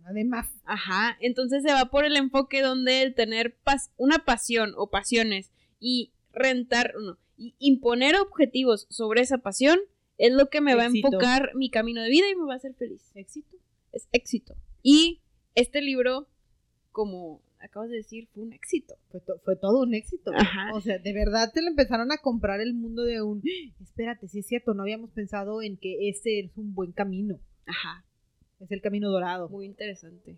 [0.06, 4.90] Además, Ajá, entonces se va por el enfoque donde el tener pas- una pasión o
[4.90, 9.80] pasiones y rentar, no, y imponer objetivos sobre esa pasión
[10.18, 12.58] es lo que me va a enfocar mi camino de vida y me va a
[12.58, 13.12] hacer feliz.
[13.16, 13.58] éxito.
[13.92, 14.56] es éxito.
[14.84, 15.22] Y
[15.56, 16.28] este libro,
[16.92, 18.96] como acabas de decir, fue un éxito.
[19.10, 20.32] Fue, to- fue todo un éxito.
[20.36, 20.72] Ajá.
[20.74, 23.42] O sea, de verdad te lo empezaron a comprar el mundo de un.
[23.82, 27.40] Espérate, sí es cierto, no habíamos pensado en que ese es un buen camino.
[27.66, 28.04] Ajá.
[28.60, 29.50] Es el camino dorado.
[29.50, 30.36] Muy interesante.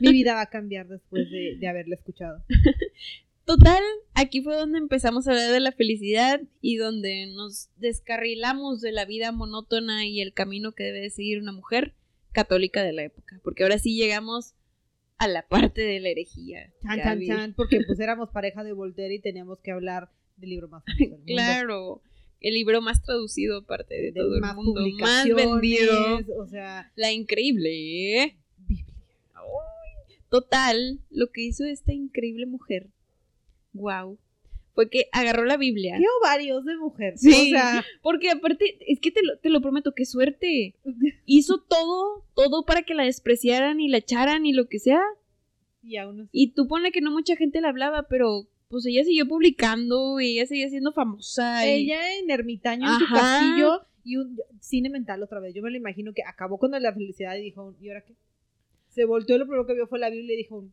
[0.00, 2.44] Mi vida va a cambiar después de, de haberla escuchado.
[3.44, 3.82] Total,
[4.14, 9.04] aquí fue donde empezamos a hablar de la felicidad y donde nos descarrilamos de la
[9.04, 11.94] vida monótona y el camino que debe de seguir una mujer
[12.32, 13.40] católica de la época.
[13.42, 14.54] Porque ahora sí llegamos
[15.18, 16.72] a la parte de la herejía.
[16.82, 20.68] Chan, chan, chan, porque pues éramos pareja de Voltaire y teníamos que hablar del libro
[20.68, 21.24] más famoso del mundo.
[21.26, 22.02] Claro,
[22.46, 26.20] el libro más traducido aparte de, De todo el mundo, más vendido.
[26.38, 27.70] o sea, La increíble,
[28.22, 28.36] ¿eh?
[28.68, 28.94] Biblia.
[30.30, 32.88] Total, lo que hizo esta increíble mujer,
[33.72, 34.18] wow,
[34.74, 35.96] fue que agarró la Biblia.
[35.98, 37.14] ¿Qué ovarios de mujer?
[37.16, 37.30] Sí.
[37.32, 40.74] O sea, Porque aparte, es que te lo, te lo prometo, qué suerte.
[41.26, 45.02] Hizo todo, todo para que la despreciaran y la echaran y lo que sea.
[45.82, 46.30] y aún así.
[46.32, 50.38] Y tú ponle que no mucha gente la hablaba, pero pues ella siguió publicando y
[50.38, 51.66] ella seguía siendo famosa.
[51.66, 55.54] y- Ella en ermitaño en su castillo y un cine mental otra vez.
[55.54, 58.14] Yo me lo imagino que acabó con la felicidad y dijo, ¿y ahora qué?
[58.88, 60.64] Se volteó y lo primero que vio fue la Biblia y dijo,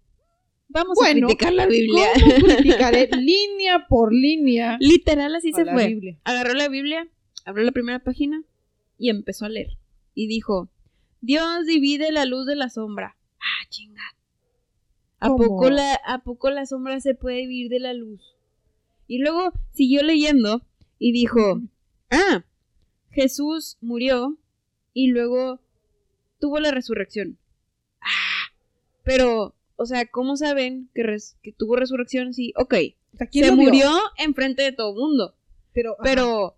[0.74, 2.06] Vamos Bueno, a criticar la Biblia.
[2.14, 5.88] ¿cómo criticaré línea por línea Literal, así se fue.
[5.88, 6.18] Biblia?
[6.24, 7.08] agarró la Biblia,
[7.46, 8.42] abrió la primera página
[8.98, 9.78] y empezó a leer.
[10.16, 10.70] Y dijo,
[11.20, 13.18] Dios divide la luz de la sombra.
[13.40, 14.02] Ah, chinga.
[15.22, 15.38] ¿A ¿Cómo?
[15.46, 18.36] poco, la, ¿A poco la sombra se puede dividir de la luz?
[19.08, 20.66] Y luego siguió leyendo
[21.00, 21.62] y dijo,
[22.10, 22.44] ah,
[23.12, 24.38] Jesús murió
[24.94, 25.62] y luego
[26.40, 27.38] tuvo la resurrección.
[28.02, 28.52] Ah,
[29.04, 32.34] pero, o sea, ¿cómo saben que, res- que tuvo resurrección?
[32.34, 32.74] Sí, ok.
[33.14, 35.36] O sea, ¿quién Se murió enfrente de todo el mundo.
[35.74, 35.96] Pero.
[36.04, 36.56] Pero.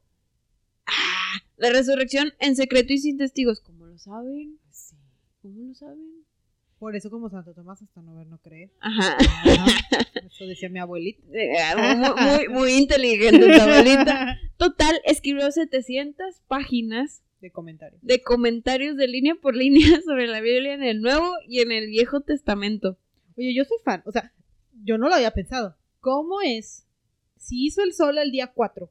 [0.86, 3.62] Ah, la resurrección en secreto y sin testigos.
[3.62, 4.60] ¿Cómo lo saben?
[4.72, 4.96] Sí.
[5.42, 6.23] ¿Cómo lo saben?
[6.84, 8.70] Por eso como Santo Tomás hasta no ver, no creer.
[8.82, 9.16] Ajá.
[10.28, 11.24] Eso decía mi abuelita.
[11.32, 14.38] Eh, Muy, muy, muy inteligente tu abuelita.
[14.58, 18.02] Total, escribió 700 páginas De comentarios.
[18.04, 21.88] de comentarios de línea por línea sobre la Biblia en el Nuevo y en el
[21.88, 22.98] Viejo Testamento.
[23.38, 24.04] Oye, yo soy fan.
[24.06, 24.34] O sea,
[24.84, 25.78] yo no lo había pensado.
[26.02, 26.86] ¿Cómo es?
[27.38, 28.90] Si hizo el sol el día 4,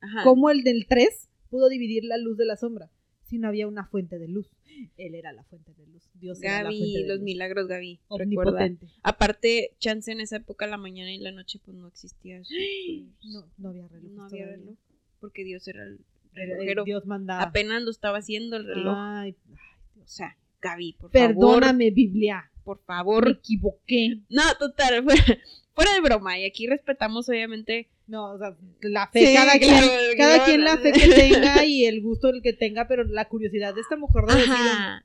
[0.00, 0.22] Ajá.
[0.24, 2.90] ¿cómo el del 3 pudo dividir la luz de la sombra?
[3.24, 4.48] Si no había una fuente de luz.
[4.96, 6.10] Él era la fuente de luz.
[6.14, 7.24] Dios era la fuente Gaby, de los luz.
[7.24, 8.00] milagros, Gaby.
[8.10, 8.22] Recuerda.
[8.50, 8.86] Omnipotente.
[9.02, 12.42] Aparte, chance en esa época, la mañana y la noche, pues no existía.
[13.24, 14.12] No, no había reloj.
[14.12, 14.76] No había reloj.
[15.20, 16.00] Porque Dios era el
[16.34, 16.84] relojero.
[16.84, 17.42] Dios mandaba.
[17.42, 18.94] Apenas lo estaba haciendo el reloj.
[18.96, 19.34] Ay,
[20.02, 21.28] O sea, Gaby, por favor.
[21.28, 22.50] perdóname, Biblia.
[22.62, 23.28] Por Me favor.
[23.30, 24.20] equivoqué.
[24.28, 25.22] No, total, fuera,
[25.74, 26.38] fuera de broma.
[26.38, 27.88] Y aquí respetamos, obviamente.
[28.06, 30.44] No, o sea, la fe, Sí, cada, claro, quien, cada claro.
[30.44, 33.80] quien la fe que tenga y el gusto del que tenga, pero la curiosidad de
[33.80, 34.54] esta mujer de decir.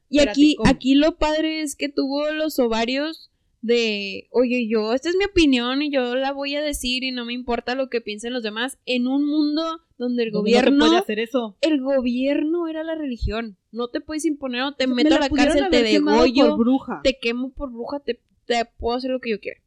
[0.09, 0.69] Y aquí, ¿cómo?
[0.69, 3.31] aquí lo padre es que tuvo los ovarios
[3.61, 7.25] de, oye, yo, esta es mi opinión y yo la voy a decir y no
[7.25, 10.85] me importa lo que piensen los demás en un mundo donde el ¿Cómo no gobierno,
[10.85, 11.57] puede hacer eso?
[11.61, 13.57] el gobierno era la religión.
[13.71, 16.49] No te puedes imponer o te Me meto a la cárcel, te degollo.
[16.49, 17.01] por bruja.
[17.03, 19.59] te quemo por bruja, te, te puedo hacer lo que yo quiera.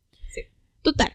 [0.82, 1.12] Total.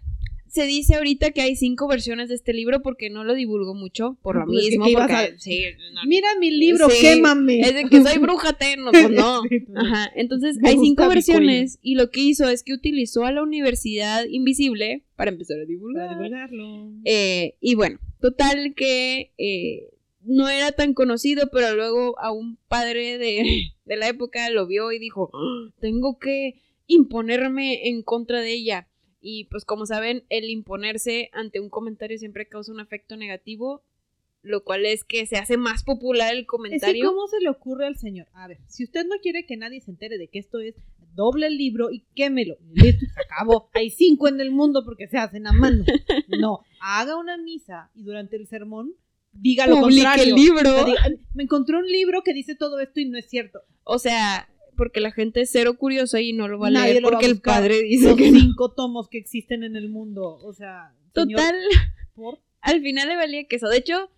[0.57, 4.17] Se dice ahorita que hay cinco versiones de este libro porque no lo divulgo mucho
[4.23, 4.85] por lo Pues que mismo.
[4.85, 7.59] ¿qué ibas porque- a- sí, no, Mira mi libro, Sí, quémame.
[7.59, 9.41] es de que soy bruja, te, no, pues no.
[9.49, 9.65] Sí.
[9.75, 13.43] Ajá, entonces Me hay cinco versiones y lo que hizo es que utilizó a la
[13.43, 16.07] Universidad Invisible para empezar a divulgar.
[16.07, 16.91] Para divulgarlo.
[17.05, 19.89] Eh, y bueno, total que eh,
[20.23, 23.43] no era tan conocido, pero luego a un padre de,
[23.85, 26.55] de la época lo vio y dijo, "Ah, tengo que
[26.87, 28.87] imponerme en contra de ella.
[29.29, 33.83] Y pues como saben, el imponerse ante un comentario siempre causa un efecto negativo,
[34.41, 37.09] lo cual es que se hace más popular el Es que comentario.
[37.09, 38.27] ¿cómo se le ocurre al señor?
[38.31, 40.75] A ver, si usted no quiere que nadie se entere de que esto es,
[41.13, 42.55] doble el libro y quémelo.
[42.73, 43.69] Listo, se acabó.
[43.73, 45.83] Hay cinco en el mundo porque se hacen a mano.
[46.39, 48.93] No, haga una misa y durante el sermón
[49.33, 50.35] diga lo Publique contrario.
[50.35, 50.69] el libro.
[50.69, 51.01] O sea, diga,
[51.33, 53.59] me encontré un libro que dice todo esto y no es cierto.
[53.83, 54.47] O sea,
[54.77, 57.25] porque la gente es cero curiosa y no lo va a Nadie leer a porque
[57.25, 58.39] el padre dice Los que no.
[58.39, 60.37] cinco tomos que existen en el mundo.
[60.43, 61.55] O sea, señor, Total,
[62.15, 63.67] por- al final le valía queso.
[63.67, 64.09] De hecho,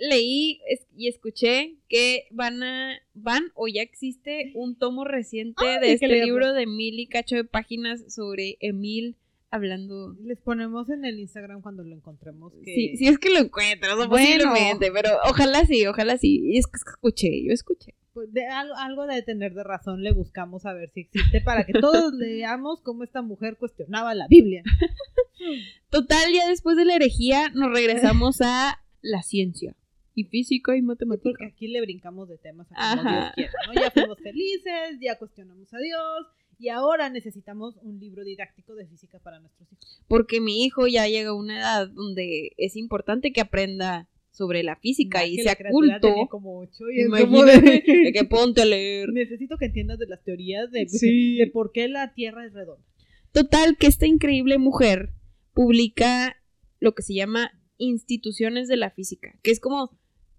[0.00, 0.60] leí
[0.96, 6.52] y escuché que van a, van o ya existe un tomo reciente de este libro
[6.52, 9.16] de mil y cacho de páginas sobre Emil
[9.50, 10.14] hablando.
[10.22, 12.52] les ponemos en el Instagram cuando lo encontremos.
[12.64, 12.74] Que...
[12.74, 14.10] Sí, sí es que lo encuentro, no Bueno.
[14.10, 16.40] posiblemente, pero ojalá sí, ojalá sí.
[16.44, 17.94] Y es que escuché, yo escuché.
[18.14, 21.64] Pues de algo, algo de tener de razón le buscamos a ver si existe para
[21.64, 24.62] que todos leamos cómo esta mujer cuestionaba la Biblia.
[25.90, 29.74] Total, ya después de la herejía nos regresamos a la ciencia.
[30.14, 31.30] y física y matemática.
[31.30, 33.20] porque aquí le brincamos de temas a como Ajá.
[33.20, 33.80] Dios quiera, ¿no?
[33.80, 36.26] Ya fuimos felices, ya cuestionamos a Dios
[36.58, 40.02] y ahora necesitamos un libro didáctico de física para nuestros hijos.
[40.08, 44.76] Porque mi hijo ya llega a una edad donde es importante que aprenda sobre la
[44.76, 46.14] física y sea culto.
[46.30, 49.08] como ocho y es como Imagínate, de- de que ponte a leer.
[49.12, 51.36] Necesito que entiendas de las teorías de, Sí.
[51.38, 52.84] de por qué la Tierra es redonda.
[53.32, 55.10] Total, que esta increíble mujer
[55.54, 56.36] publica
[56.80, 59.90] lo que se llama instituciones de la física, que es como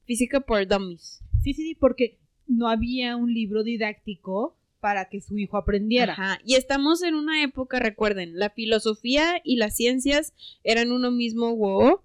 [0.05, 1.21] física por dummies.
[1.43, 6.13] Sí, sí, sí, porque no había un libro didáctico para que su hijo aprendiera.
[6.13, 6.39] Ajá.
[6.45, 12.01] Y estamos en una época, recuerden, la filosofía y las ciencias eran uno mismo, wow.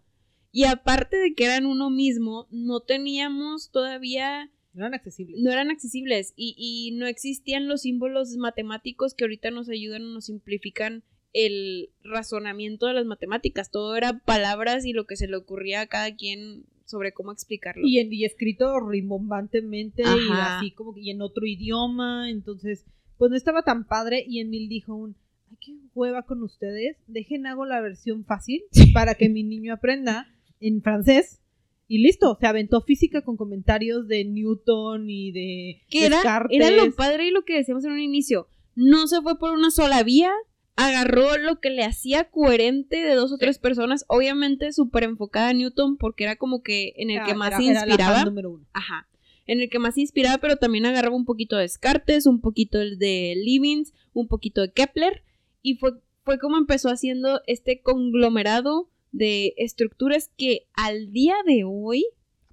[0.52, 5.40] Y aparte de que eran uno mismo, no teníamos todavía, No eran accesibles.
[5.40, 10.12] no eran accesibles y, y no existían los símbolos matemáticos que ahorita nos ayudan o
[10.14, 11.02] nos simplifican
[11.32, 13.70] el razonamiento de las matemáticas.
[13.70, 16.64] Todo era palabras y lo que se le ocurría a cada quien
[16.94, 17.86] sobre cómo explicarlo.
[17.86, 22.30] Y, en- y escrito rimbombantemente y así como que y en otro idioma.
[22.30, 22.84] Entonces,
[23.18, 24.24] pues no estaba tan padre.
[24.26, 25.16] Y Emil dijo un,
[25.50, 26.96] ay, qué hueva con ustedes.
[27.06, 30.26] Dejen hago la versión fácil para que mi niño aprenda
[30.60, 31.40] en francés.
[31.86, 36.56] Y listo, se aventó física con comentarios de Newton y de que era, Descartes.
[36.58, 38.46] era lo padre y lo que decíamos en un inicio.
[38.74, 40.32] No se fue por una sola vía,
[40.76, 45.52] agarró lo que le hacía coherente de dos o tres personas, obviamente súper enfocada a
[45.52, 48.48] Newton porque era como que en el que más era- se era la fan inspiraba.
[48.48, 48.66] uno.
[48.72, 49.08] Ajá.
[49.46, 52.80] En el que más se inspiraba, pero también agarraba un poquito de Descartes, un poquito
[52.80, 55.22] el de Leibniz, un poquito de Kepler,
[55.62, 55.92] y fue,
[56.24, 62.06] fue como empezó haciendo este conglomerado de estructuras que al día de hoy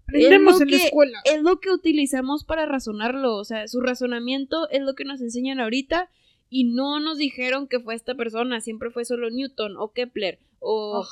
[0.08, 1.20] Aprendemos en la que- escuela.
[1.24, 3.36] es lo que utilizamos para razonarlo.
[3.38, 6.10] O sea, su razonamiento es lo que nos enseñan ahorita
[6.52, 8.62] y no nos dijeron que fue esta persona.
[8.62, 11.04] Siempre fue solo Newton o Kepler o,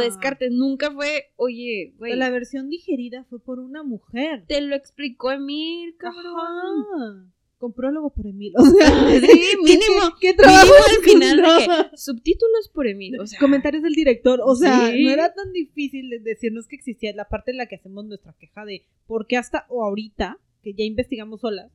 [0.00, 0.50] Descartes.
[0.50, 4.44] Nunca fue, oye, güey, La versión digerida fue por una mujer.
[4.48, 6.34] te lo explicó Emil, cabrón.
[6.36, 7.32] Ajá.
[7.58, 8.52] Con prólogo por Emil.
[8.58, 10.14] O sea, Sí, mínimo.
[10.20, 11.58] ¿Qué, qué trabajo al final de no.
[11.90, 13.20] que subtítulos por Emil.
[13.20, 14.40] O sea, comentarios del director.
[14.44, 15.04] O sea, Sí.
[15.04, 18.34] no era tan difícil de decirnos que existía la parte en la que hacemos nuestra
[18.38, 21.70] queja de por qué hasta o ahorita, que ya investigamos solas,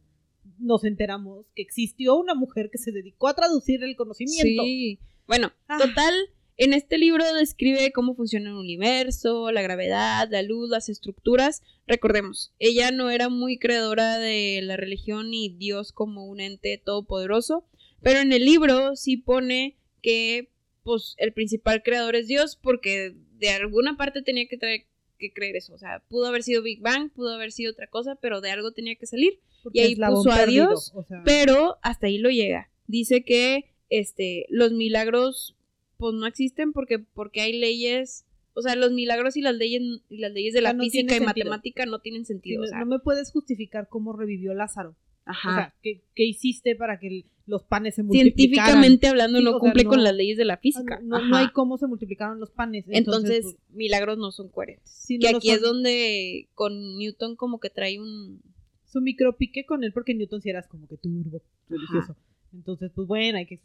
[0.62, 4.64] nos enteramos que existió una mujer que se dedicó a traducir el conocimiento.
[4.64, 5.00] Sí.
[5.28, 5.78] Bueno, Ah.
[5.80, 6.14] total,
[6.58, 11.62] en este libro describe cómo funciona el universo, la gravedad, la luz, las estructuras.
[11.88, 17.66] Recordemos, ella no era muy creadora de la religión ni Dios como un ente todopoderoso,
[18.02, 20.50] pero en el libro sí pone que
[20.84, 24.86] pues el principal creador es Dios porque de alguna parte tenía que traer
[25.22, 28.16] que creer eso, o sea, pudo haber sido Big Bang, pudo haber sido otra cosa,
[28.16, 29.40] pero de algo tenía que salir.
[29.64, 32.70] porque Y ahí puso a Dios, o sea, Pero hasta ahí lo llega.
[32.88, 35.56] Dice que este los milagros
[35.98, 40.18] pues no existen porque porque hay leyes, o sea, los milagros y las leyes y
[40.18, 41.26] las leyes de la no física y sentido.
[41.26, 44.96] matemática no tienen sentido, no, o sea, no me puedes justificar cómo revivió Lázaro.
[45.26, 45.50] ajá.
[45.50, 48.38] O sea, ¿qué, qué hiciste para que el- los panes se multiplicaran?
[48.38, 51.00] Científicamente hablando Sí, no sea, cumple con las leyes de la física.
[51.04, 52.86] No, hay cómo se multiplicaron los panes.
[52.88, 54.90] Entonces, Entonces, pues, milagros no son coherentes.
[54.90, 58.42] sí, que aquí es donde con Newton como que trae un
[58.86, 62.16] su micropique con él porque Newton sí eras como que turbo religioso.
[62.54, 63.60] Entonces, pues bueno, hay que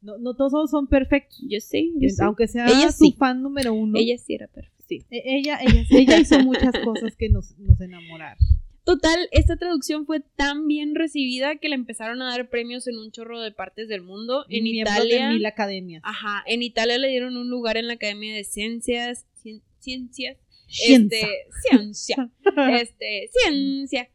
[0.00, 1.38] no, no todos son perfectos.
[1.48, 2.24] yo sé, yo sé.
[2.24, 3.14] Aunque sea Ella su sí.
[3.18, 3.96] fan número uno.
[3.98, 4.84] Ella sí era perfecta.
[4.88, 5.04] sí.
[5.10, 8.38] E- Ella, ella, ella hizo muchas cosas que nos, nos enamoraron.
[8.84, 13.12] Total, esta traducción fue tan bien recibida que le empezaron a dar premios en un
[13.12, 14.44] chorro de partes del mundo.
[14.48, 15.28] En Italia.
[15.28, 16.02] de mil academias.
[16.04, 19.24] Ajá, en Italia le dieron un lugar en la Academia de Ciencias.
[19.42, 20.36] cien- ciencias.
[20.66, 21.18] Ciencia.
[21.20, 21.28] Este,
[21.70, 22.30] ciencia.
[22.80, 24.08] este, ciencia.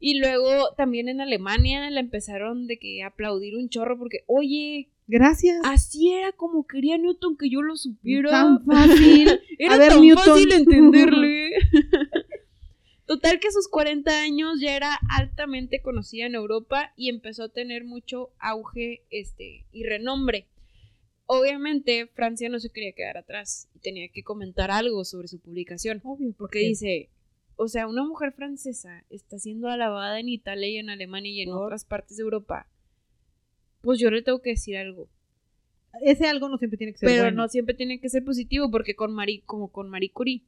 [0.00, 5.60] Y luego también en Alemania le empezaron de que aplaudir un chorro porque, oye, Gracias.
[5.64, 8.30] así era como quería Newton que yo lo supiera.
[8.30, 9.28] Tan fácil.
[9.58, 10.24] Era A ver, tan Newton.
[10.24, 11.50] fácil entenderle.
[13.06, 17.48] Total que a sus 40 años ya era altamente conocida en Europa y empezó a
[17.48, 20.46] tener mucho auge este, y renombre.
[21.26, 26.00] Obviamente Francia no se quería quedar atrás y tenía que comentar algo sobre su publicación.
[26.04, 27.08] Obvio, Porque dice,
[27.56, 31.48] o sea, una mujer francesa está siendo alabada en Italia y en Alemania y en
[31.50, 32.68] Por- otras partes de Europa.
[33.80, 35.08] Pues yo le tengo que decir algo.
[36.02, 37.42] ese algo no siempre tiene que ser Pero bueno.
[37.42, 40.42] no siempre tiene que ser positivo porque con Marie, como con Marie Curie.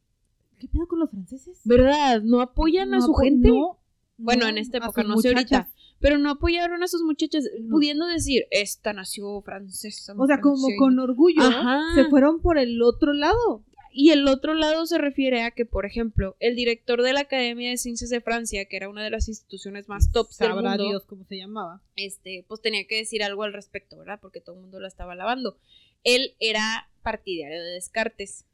[0.59, 1.61] ¿Qué pedo con los franceses?
[1.65, 2.23] ¿Verdad?
[2.23, 3.49] ¿No apoyan a su apo- gente?
[3.49, 3.79] no,
[4.17, 5.69] bueno, no, en esta época, no sé ahorita.
[6.01, 7.71] Pero no apoyaron a sus muchachas, No.
[7.71, 10.15] pudiendo decir, esta nació francesa.
[10.19, 10.79] O sea, como francesa".
[10.79, 11.81] con orgullo, Ajá.
[11.95, 13.65] se fueron por el otro lado.
[13.97, 17.71] Y el otro lado se refiere a que, por ejemplo, el director de la Academia
[17.71, 20.89] de Ciencias de Francia, que era una de las instituciones más tops del Sabrá mundo,
[20.89, 21.81] Dios cómo se llamaba.
[21.95, 24.19] este, pues tenía que decir algo al respecto, ¿verdad?
[24.21, 25.57] Porque todo el mundo la estaba alabando.
[26.03, 28.45] Él era partidario de Descartes.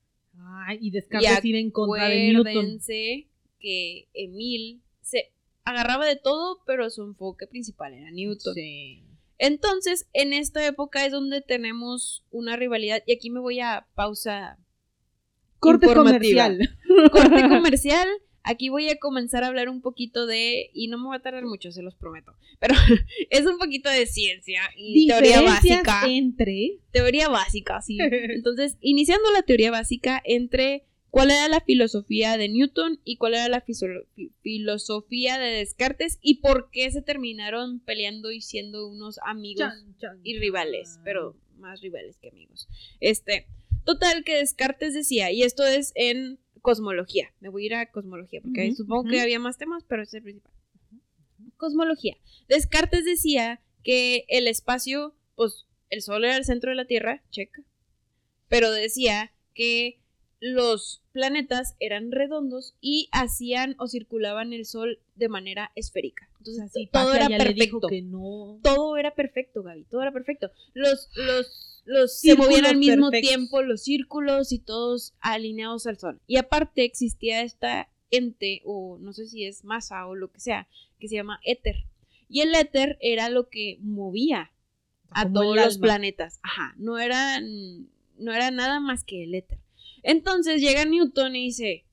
[0.66, 2.80] Ay, y Descartes Y iba en contra de Newton.
[3.59, 5.32] Que Emil se
[5.64, 8.55] agarraba de todo, pero su enfoque principal era Newton.
[8.55, 9.03] Sí.
[9.38, 14.59] Entonces, en esta época es donde tenemos una rivalidad, y aquí me voy a pausa.
[15.59, 16.78] Corte comercial.
[17.11, 18.09] Corte comercial.
[18.51, 21.44] Aquí voy a comenzar a hablar un poquito de, y no me va a tardar
[21.44, 22.74] mucho, se los prometo, pero
[23.30, 26.03] es un poquito de ciencia y teoría básica.
[26.07, 27.98] entre Teoría básica, sí.
[28.01, 33.48] Entonces, iniciando la teoría básica entre cuál era la filosofía de Newton y cuál era
[33.48, 33.64] la
[34.42, 40.20] filosofía de Descartes y por qué se terminaron peleando y siendo unos amigos Chan, chan,
[40.24, 42.68] y rivales, pero más rivales que amigos.
[42.98, 43.46] Este,
[43.84, 48.41] total que Descartes decía, y esto es en cosmología, me voy a ir a cosmología,
[48.41, 50.53] porque Ujú, supongo que había más temas, pero ese es el principal.
[51.57, 52.17] Cosmología.
[52.49, 57.51] Descartes decía que el espacio, pues el Sol era el centro de la Tierra, check,
[58.49, 60.01] pero decía que
[60.41, 66.29] los planetas eran redondos y hacían o circulaban el Sol de manera esférica.
[66.39, 68.59] Entonces, Así, todo era perfecto que no.
[68.63, 70.51] todo era perfecto, Gaby, todo era perfecto.
[70.73, 73.28] Los, los, los se movían al mismo perfectos.
[73.36, 76.20] tiempo, los círculos y todos alineados al sol.
[76.26, 80.68] Y aparte existía esta ente, o no sé si es masa o lo que sea,
[80.99, 81.84] que se llama éter.
[82.28, 84.53] Y el éter era lo que movía
[85.11, 86.38] a Como todos los planetas.
[86.43, 89.59] Ajá, no era, no era nada más que el éter.
[90.03, 91.84] Entonces llega Newton y dice,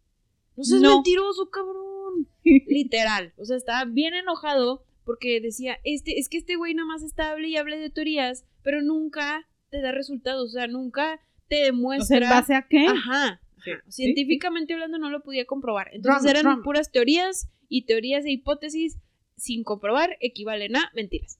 [0.56, 0.96] no seas No.
[0.96, 2.28] mentiroso, cabrón.
[2.44, 3.34] Literal.
[3.38, 7.32] O sea, estaba bien enojado porque decía, este, es que este güey nada más está
[7.32, 12.18] hable y hable de teorías, pero nunca te da resultados, o sea, nunca te demuestra.
[12.18, 12.86] ¿en base a qué?
[12.88, 13.42] Ajá.
[13.64, 13.84] Sí, ajá.
[13.88, 15.90] sí, Científicamente hablando no lo podía comprobar.
[15.94, 16.64] Entonces Drama, eran drama.
[16.64, 18.98] puras teorías y teorías e hipótesis
[19.36, 21.40] sin comprobar equivalen a mentiras.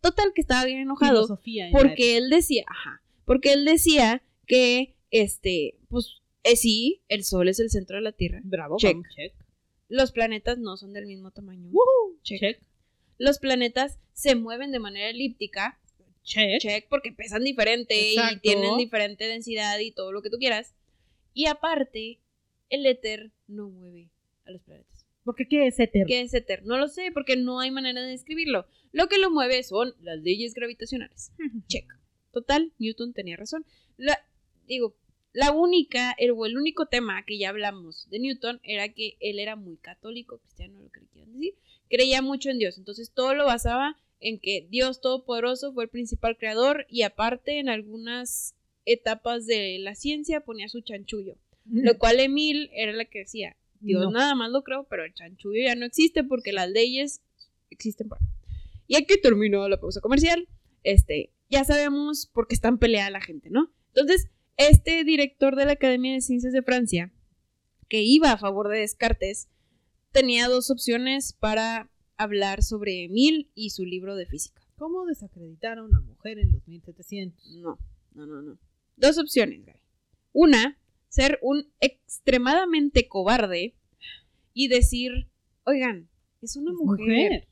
[0.00, 5.78] Total que estaba bien enojado Filosofía porque él decía, ajá, porque él decía que este,
[5.88, 8.40] pues eh, sí, el sol es el centro de la Tierra.
[8.44, 8.92] Bravo, Check.
[8.94, 9.34] vamos, check.
[9.88, 11.68] Los planetas no son del mismo tamaño.
[11.70, 12.40] Woohoo, Check.
[12.40, 12.62] check.
[13.18, 15.80] Los planetas se mueven de manera elíptica,
[16.28, 16.60] Check.
[16.60, 20.74] check, porque pesan diferente y tienen diferente densidad y todo lo que tú quieras.
[21.32, 22.18] Y aparte,
[22.68, 24.10] el éter no mueve
[24.44, 25.06] a los planetas.
[25.24, 26.06] Porque qué es éter.
[26.06, 26.64] ¿Qué es éter?
[26.64, 28.66] No lo sé, porque no hay manera de describirlo.
[28.92, 31.32] Lo que lo mueve son las leyes gravitacionales.
[31.66, 31.86] Check.
[32.30, 33.64] Total, Newton tenía razón.
[33.96, 34.18] La,
[34.66, 34.94] digo,
[35.32, 39.38] la única, el, o el único tema que ya hablamos de Newton era que él
[39.38, 41.54] era muy católico, cristiano, lo que le quieran decir.
[41.88, 42.76] Creía mucho en Dios.
[42.76, 47.68] Entonces todo lo basaba en que Dios Todopoderoso fue el principal creador y aparte en
[47.68, 48.54] algunas
[48.84, 51.36] etapas de la ciencia ponía su chanchullo.
[51.70, 54.10] Lo cual Emil era la que decía, Dios No.
[54.10, 57.20] nada más lo creo, pero el chanchullo ya no existe porque las leyes
[57.70, 58.22] existen para.
[58.86, 60.48] Y aquí terminó la pausa comercial.
[60.82, 63.70] Este, ya sabemos por qué están peleada la gente, ¿no?
[63.94, 67.12] Entonces, este director de la Academia de Ciencias de Francia,
[67.88, 69.48] que iba a favor de Descartes,
[70.10, 74.62] tenía dos opciones para hablar sobre Emil y su libro de física.
[74.76, 77.56] ¿Cómo desacreditar a una mujer en los 1700?
[77.56, 77.78] No,
[78.14, 78.58] no, no, no.
[78.96, 79.80] Dos opciones, Gary.
[80.32, 83.74] Una, ser un extremadamente cobarde
[84.52, 85.28] y decir,
[85.64, 86.08] oigan,
[86.42, 87.48] es una Es mujer.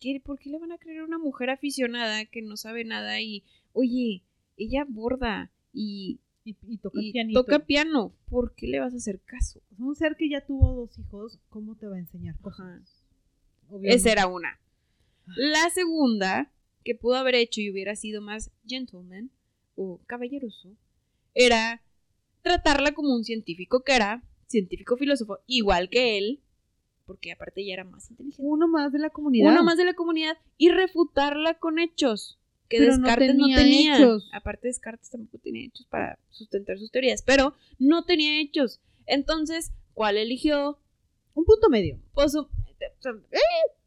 [0.00, 3.20] ¿Qué- ¿Por qué le van a creer a una mujer aficionada que no sabe nada
[3.20, 4.24] y, oye,
[4.56, 8.12] ella borda y, Y, y toca y toca piano?
[8.28, 9.62] ¿Por qué le vas a hacer caso?
[9.78, 12.66] Un ser que ya tuvo dos hijos, ¿cómo te va a enseñar cosas?
[12.66, 12.82] Ajá.
[13.68, 13.96] Obviamente.
[13.96, 14.58] Esa era una.
[15.36, 16.50] La segunda,
[16.84, 19.30] que pudo haber hecho y hubiera sido más gentleman
[19.76, 20.70] o caballeroso,
[21.34, 21.82] era
[22.42, 26.40] tratarla como un científico que era científico filósofo, igual que él,
[27.06, 28.42] porque aparte ya era más inteligente.
[28.44, 29.50] Uno más de la comunidad.
[29.52, 32.38] Uno más de la comunidad y refutarla con hechos
[32.68, 33.96] que Pero Descartes no tenía tenía.
[33.96, 34.28] hechos.
[34.32, 38.80] Aparte Descartes tampoco tenía hechos para sustentar sus teorías, pero no tenía hechos.
[39.06, 40.78] Entonces, ¿cuál eligió?
[41.34, 41.98] Un punto medio.
[42.14, 42.34] Pues
[43.04, 43.38] un, eh,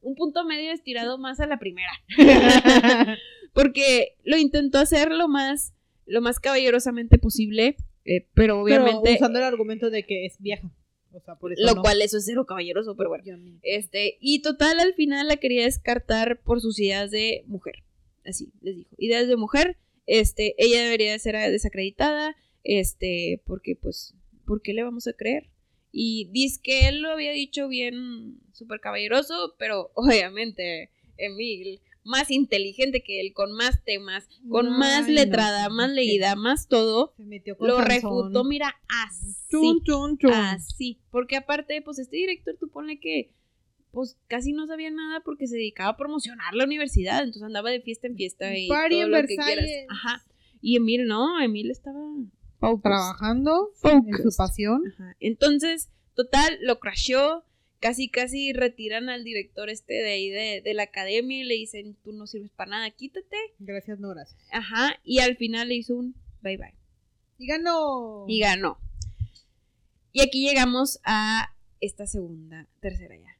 [0.01, 1.91] un punto medio estirado más a la primera.
[3.53, 5.73] Porque lo intentó hacer lo más,
[6.05, 10.71] lo más caballerosamente posible, eh, pero obviamente, Pero usando el argumento de que es vieja.
[11.11, 11.81] O sea, por eso lo no.
[11.81, 13.23] cual eso es cero caballeroso, pero bueno.
[13.61, 17.83] Este, y total, al final la quería descartar por sus ideas de mujer.
[18.25, 18.89] Así, les dijo.
[18.97, 24.13] Ideas de mujer, este, ella debería de ser desacreditada, este, porque pues,
[24.45, 25.49] ¿por qué le vamos a creer?
[25.97, 33.01] Y dice que él lo había dicho bien súper caballeroso, pero obviamente Emil, más inteligente
[33.01, 37.57] que él, con más temas, con más no, letrada, más leída, más todo, Se metió
[37.57, 37.95] con lo Sansón.
[37.95, 38.75] refutó, mira,
[39.05, 39.81] así.
[40.33, 43.31] Así, porque aparte, pues este director, tú ponle que,
[43.91, 47.79] pues casi no sabía nada porque se dedicaba a promocionar la universidad, entonces andaba de
[47.79, 49.65] fiesta en fiesta y Party todo en lo que quieras.
[49.87, 50.25] Ajá.
[50.61, 52.01] Y Emil no, Emil estaba
[52.81, 54.19] Trabajando Focus.
[54.19, 54.83] en su pasión.
[54.93, 55.15] Ajá.
[55.19, 57.43] Entonces, Total, lo crashó,
[57.81, 61.97] casi casi retiran al director este de ahí de, de la academia y le dicen,
[62.05, 63.35] tú no sirves para nada, quítate.
[63.59, 64.39] Gracias, no gracias.
[64.53, 66.73] Ajá, y al final le hizo un bye bye.
[67.37, 68.23] Y ganó.
[68.29, 68.77] Y ganó.
[70.13, 73.37] Y aquí llegamos a esta segunda, tercera ya.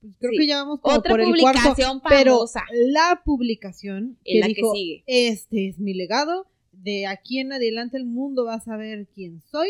[0.00, 0.38] Pues creo Sí.
[0.38, 4.46] que ya vamos como Otra por el cuarto, publicación pero la publicación En que la
[4.48, 5.04] dijo, que sigue.
[5.06, 6.48] este es mi legado,
[6.82, 9.68] de aquí en adelante el mundo va a saber quién soy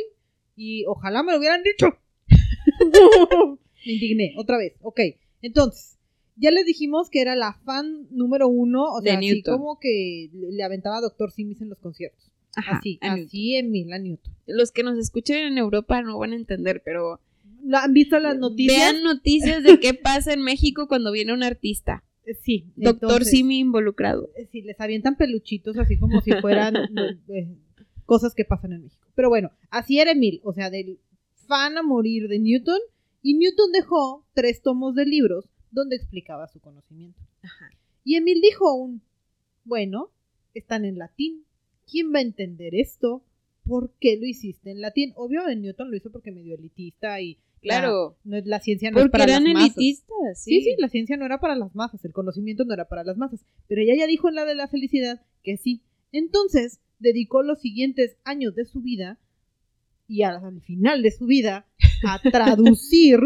[0.56, 1.88] y ojalá me lo hubieran dicho.
[3.86, 4.74] me indigné, otra vez.
[4.82, 5.00] Ok,
[5.42, 5.98] entonces,
[6.36, 9.58] ya les dijimos que era la fan número uno, o De sea, así Newton.
[9.58, 12.30] como que le aventaba a Doctor Simis en los conciertos.
[12.56, 13.24] Ajá, así, Newton.
[13.26, 14.34] así Emil a Newton.
[14.46, 17.20] Los que nos escuchen en Europa no van a entender, pero
[17.64, 18.76] ¿Lo ¿Han visto las noticias?
[18.92, 22.04] vean noticias de qué pasa en México cuando viene un artista.
[22.28, 22.66] Eh, Sí.
[22.76, 24.30] Doctor entonces, Simi involucrado.
[24.36, 26.74] eh, Sí, les avientan peluchitos así como si fueran
[27.28, 27.56] eh,
[28.04, 29.06] cosas que pasan en México.
[29.14, 30.98] Pero bueno, así era Emil, o sea, del
[31.46, 32.80] fan a morir de Newton.
[33.22, 37.20] Y Newton dejó tres tomos de libros donde explicaba su conocimiento.
[37.42, 37.70] Ajá.
[38.04, 39.02] Y Emil dijo un,
[39.64, 40.10] bueno,
[40.54, 41.44] están en latín.
[41.90, 43.22] ¿Quién va a entender esto?
[43.64, 45.12] ¿Por qué lo hiciste en latín?
[45.16, 48.16] Obvio, en Newton lo hizo porque medio elitista y Claro.
[48.24, 49.76] la, no la ciencia no es Porque para eran las masas.
[49.76, 50.62] elitistas, Sí, sí.
[50.62, 53.44] sí, la ciencia no era para las masas, el conocimiento no era para las masas.
[53.66, 55.82] Pero ella ya dijo en la de la felicidad que sí.
[56.12, 59.18] Entonces, dedicó los siguientes años de su vida
[60.06, 61.66] y al, al final de su vida
[62.06, 63.18] a traducir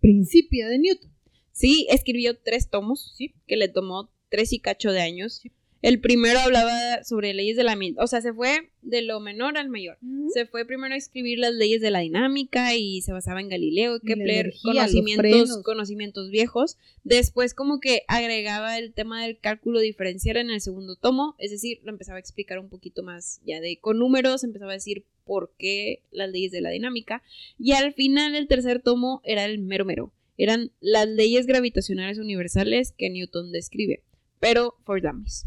[0.00, 1.10] Principia de Newton.
[1.52, 3.34] Sí, escribió tres tomos, Sí.
[3.46, 5.40] que le tomó tres y cacho de años.
[5.42, 5.50] Sí.
[5.86, 7.78] El primero hablaba sobre leyes de la...
[7.98, 9.98] O sea, se fue de lo menor al mayor.
[10.34, 14.00] Se fue primero a escribir las leyes de la dinámica y se basaba en Galileo,
[14.00, 16.76] Kepler, energía, conocimientos, conocimientos viejos.
[17.04, 21.78] Después como que agregaba el tema del cálculo diferencial en el segundo tomo, es decir,
[21.84, 25.52] lo empezaba a explicar un poquito más ya de con números, empezaba a decir por
[25.56, 27.22] qué las leyes de la dinámica.
[27.60, 30.12] Y al final el tercer tomo era el mero mero.
[30.36, 34.02] Eran las leyes gravitacionales universales que Newton describe,
[34.40, 35.46] pero for dummies.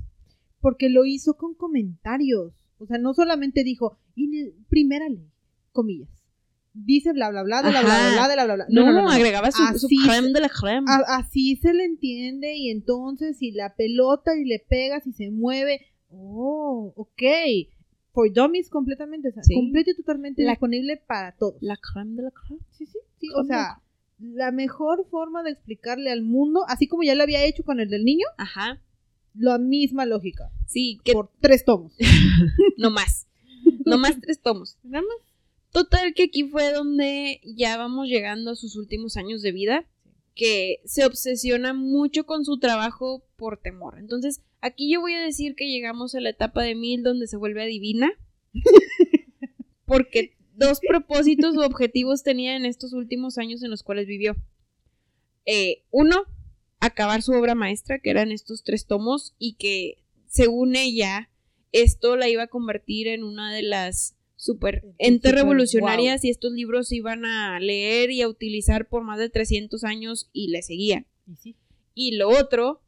[0.62, 2.54] Porque lo hizo con comentarios.
[2.80, 5.30] O sea, no solamente dijo, y primera ley,
[5.72, 6.10] comillas.
[6.74, 8.66] Dice bla bla bla de la bla bla bla de la bla bla.
[8.70, 10.86] No, agregaba su, su Así se- creme de la creme.
[10.90, 15.30] A- así se le entiende y entonces si la pelota y le pegas y se
[15.32, 17.22] mueve, oh, ok.
[18.14, 19.56] For dummies completamente, o sea, Sí.
[19.56, 21.56] completo y totalmente La- disponible para todos.
[21.62, 22.62] La creme de la creme.
[22.72, 23.82] Sí, sí, sí, o sea,
[24.20, 27.90] la mejor forma de explicarle al mundo, así como ya lo había hecho con el
[27.90, 28.80] del niño, Ajá.
[29.34, 31.94] La misma lógica, Sí, que por tres tomos.
[32.78, 33.28] no más.
[33.86, 34.78] No más tres tomos.
[34.84, 35.18] Nada más.
[35.72, 39.86] Total que aquí fue donde ya vamos llegando a sus últimos años de vida,
[40.36, 43.98] que se obsesiona mucho con su trabajo por temor.
[43.98, 47.38] Entonces, aquí yo voy a decir que llegamos a la etapa de Mil donde se
[47.38, 48.12] vuelve adivina,
[49.86, 54.36] porque dos propósitos o objetivos tenía en estos últimos años en los cuales vivió.
[55.46, 56.26] Eh, uno,
[56.80, 61.30] acabar su obra maestra, que eran estos tres tomos, y que según ella,
[61.72, 66.88] esto la iba a convertir en una de las super entes revolucionarias y estos libros
[66.88, 71.06] se iban a leer y a utilizar por más de 300 años y le seguían.
[71.38, 71.58] Sí.
[71.94, 72.82] Y lo otro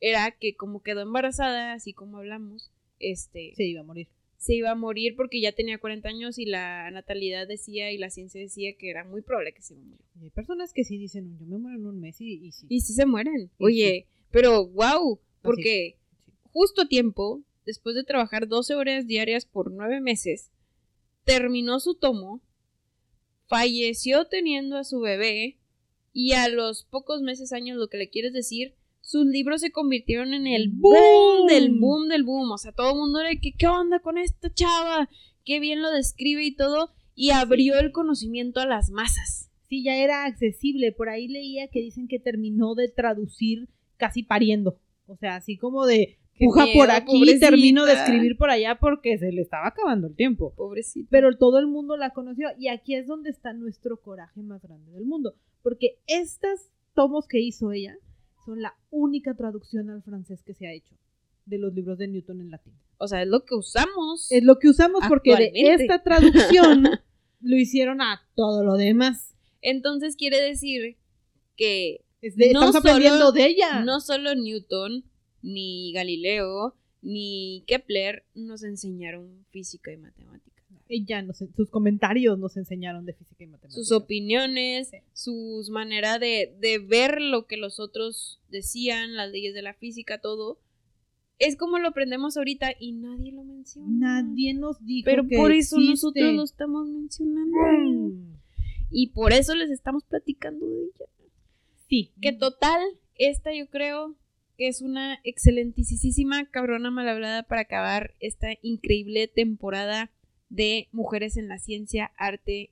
[0.00, 2.70] era que como quedó embarazada, así como hablamos,
[3.00, 4.08] este, Se iba a morir.
[4.44, 8.10] Se iba a morir porque ya tenía 40 años y la natalidad decía y la
[8.10, 10.04] ciencia decía que era muy probable que se iba a morir.
[10.20, 12.66] Y hay personas que sí dicen, yo me muero en un mes y, y sí.
[12.68, 13.50] Y sí se mueren.
[13.58, 16.32] Oye, pero wow, porque Sí.
[16.52, 20.50] justo a tiempo, después de trabajar 12 horas diarias por 9 meses,
[21.24, 22.42] terminó su tomo,
[23.46, 25.58] falleció teniendo a su bebé
[26.12, 28.74] y a los pocos meses, años, lo que le quieres decir,
[29.04, 31.46] sus libros se convirtieron en el boom, ¡Boom!
[31.46, 32.50] del boom del boom.
[32.50, 35.10] O sea, todo el mundo era que, ¿qué onda con esta chava?
[35.44, 36.90] Qué bien lo describe y todo.
[37.14, 39.50] Y abrió el conocimiento a las masas.
[39.68, 40.90] Sí, ya era accesible.
[40.90, 44.80] Por ahí leía que dicen que terminó de traducir casi pariendo.
[45.06, 47.50] O sea, así como de puja miedo, por aquí y pobrecita.
[47.50, 50.54] termino de escribir por allá porque se le estaba acabando el tiempo.
[50.56, 51.08] Pobrecito.
[51.10, 54.92] Pero todo el mundo la conoció y aquí es donde está nuestro coraje más grande
[54.92, 55.34] del mundo.
[55.62, 57.98] Porque estos tomos que hizo ella
[58.44, 60.94] son la única traducción al francés que se ha hecho
[61.46, 62.74] de los libros de Newton en latín.
[62.98, 64.30] O sea, es lo que usamos.
[64.30, 66.84] Es lo que usamos porque de esta traducción
[67.40, 69.34] lo hicieron a todo lo demás.
[69.60, 70.96] Entonces quiere decir
[71.56, 73.80] que Es de- No estamos aprendiendo solo- de ella.
[73.84, 75.04] no solo Newton,
[75.42, 80.53] ni Galileo, ni Kepler nos enseñaron física y matemática.
[80.94, 83.74] Ella nos, sus comentarios nos enseñaron de física y matemáticas.
[83.74, 84.98] Sus opiniones, Sí.
[85.12, 90.20] sus maneras de, de ver lo que los otros decían, las leyes de la física,
[90.20, 90.58] todo.
[91.40, 93.88] Es como lo aprendemos ahorita y nadie lo menciona.
[94.22, 95.90] Nadie nos dijo Pero que por eso existe.
[95.90, 97.58] nosotros lo estamos mencionando.
[97.60, 98.34] Mm.
[98.90, 101.06] Y por eso les estamos platicando de ella.
[101.88, 102.12] Sí.
[102.22, 102.80] Que total,
[103.16, 104.14] esta yo creo
[104.56, 110.12] que es una excelentísima cabrona mal hablada para acabar esta increíble temporada
[110.54, 112.70] de mujeres en la ciencia, arte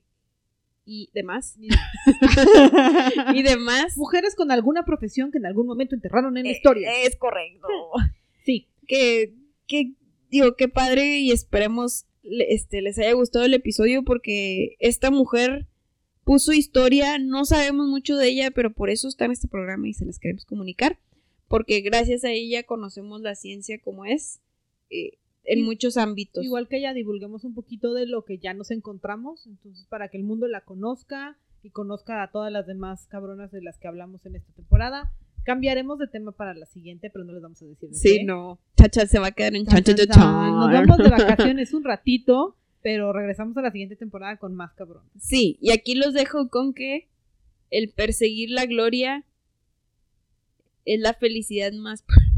[0.85, 1.57] y demás.
[3.33, 3.97] y demás.
[3.97, 6.91] Mujeres con alguna profesión que en algún momento enterraron en la Eh, historia.
[7.03, 7.67] Es correcto.
[8.45, 8.67] Sí.
[8.87, 9.33] que,
[9.67, 9.93] que
[10.29, 15.67] digo, qué padre y esperemos este, les haya gustado el episodio porque esta mujer
[16.25, 19.93] puso historia, no sabemos mucho de ella, pero por eso está en este programa y
[19.93, 20.99] se las queremos comunicar,
[21.47, 24.41] porque gracias a ella conocemos la ciencia como es
[24.89, 26.43] eh, en Y- muchos ámbitos.
[26.43, 30.17] Igual que ella, divulguemos un poquito de lo que ya nos encontramos, entonces para que
[30.17, 34.25] el mundo la conozca y conozca a todas las demás cabronas de las que hablamos
[34.25, 35.11] en esta temporada.
[35.43, 37.89] Cambiaremos de tema para la siguiente, pero no les vamos a decir.
[37.89, 38.59] de Sí, no.
[38.77, 40.07] Chacha se va a quedar en chan, chan, chan.
[40.07, 40.51] chan.
[40.55, 45.11] Nos vamos de vacaciones un ratito, pero regresamos a la siguiente temporada con más cabrones.
[45.19, 47.09] Sí, y aquí los dejo con que
[47.71, 49.25] el perseguir la gloria
[50.85, 52.03] es la felicidad más.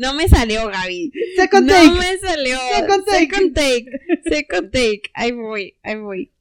[0.00, 1.12] no me salió, Gaby.
[1.36, 1.90] Second no take.
[1.90, 2.56] me salió.
[2.76, 3.18] Second take.
[3.20, 3.86] Second take.
[4.24, 5.02] Second take.
[5.14, 6.32] Ahí voy, ahí voy.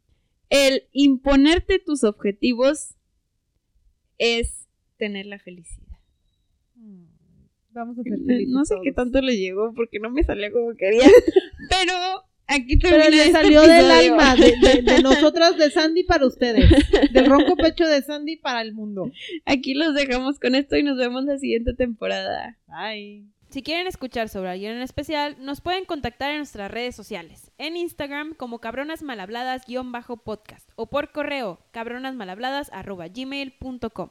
[0.49, 2.95] El imponerte tus objetivos
[4.17, 5.97] es tener la felicidad.
[6.75, 7.05] Mm,
[7.71, 10.75] Vamos a ser felices No sé qué tanto le llegó porque no me salió como
[10.75, 11.03] quería.
[11.69, 11.93] Pero
[12.47, 16.25] aquí Pero termina le este salió del alma, de, de- de nosotras, de Sandy para
[16.25, 16.69] ustedes.
[17.13, 19.11] Del ronco pecho de Sandy para el mundo.
[19.45, 22.57] Aquí los dejamos con esto y nos vemos la siguiente temporada.
[22.67, 23.25] Bye.
[23.49, 27.49] Si quieren escuchar sobre alguien en especial, nos pueden contactar en nuestras redes sociales.
[27.57, 34.09] En Instagram como cabronasmalhabladas-podcast o por correo cabronasmalhabladas.gmail.com.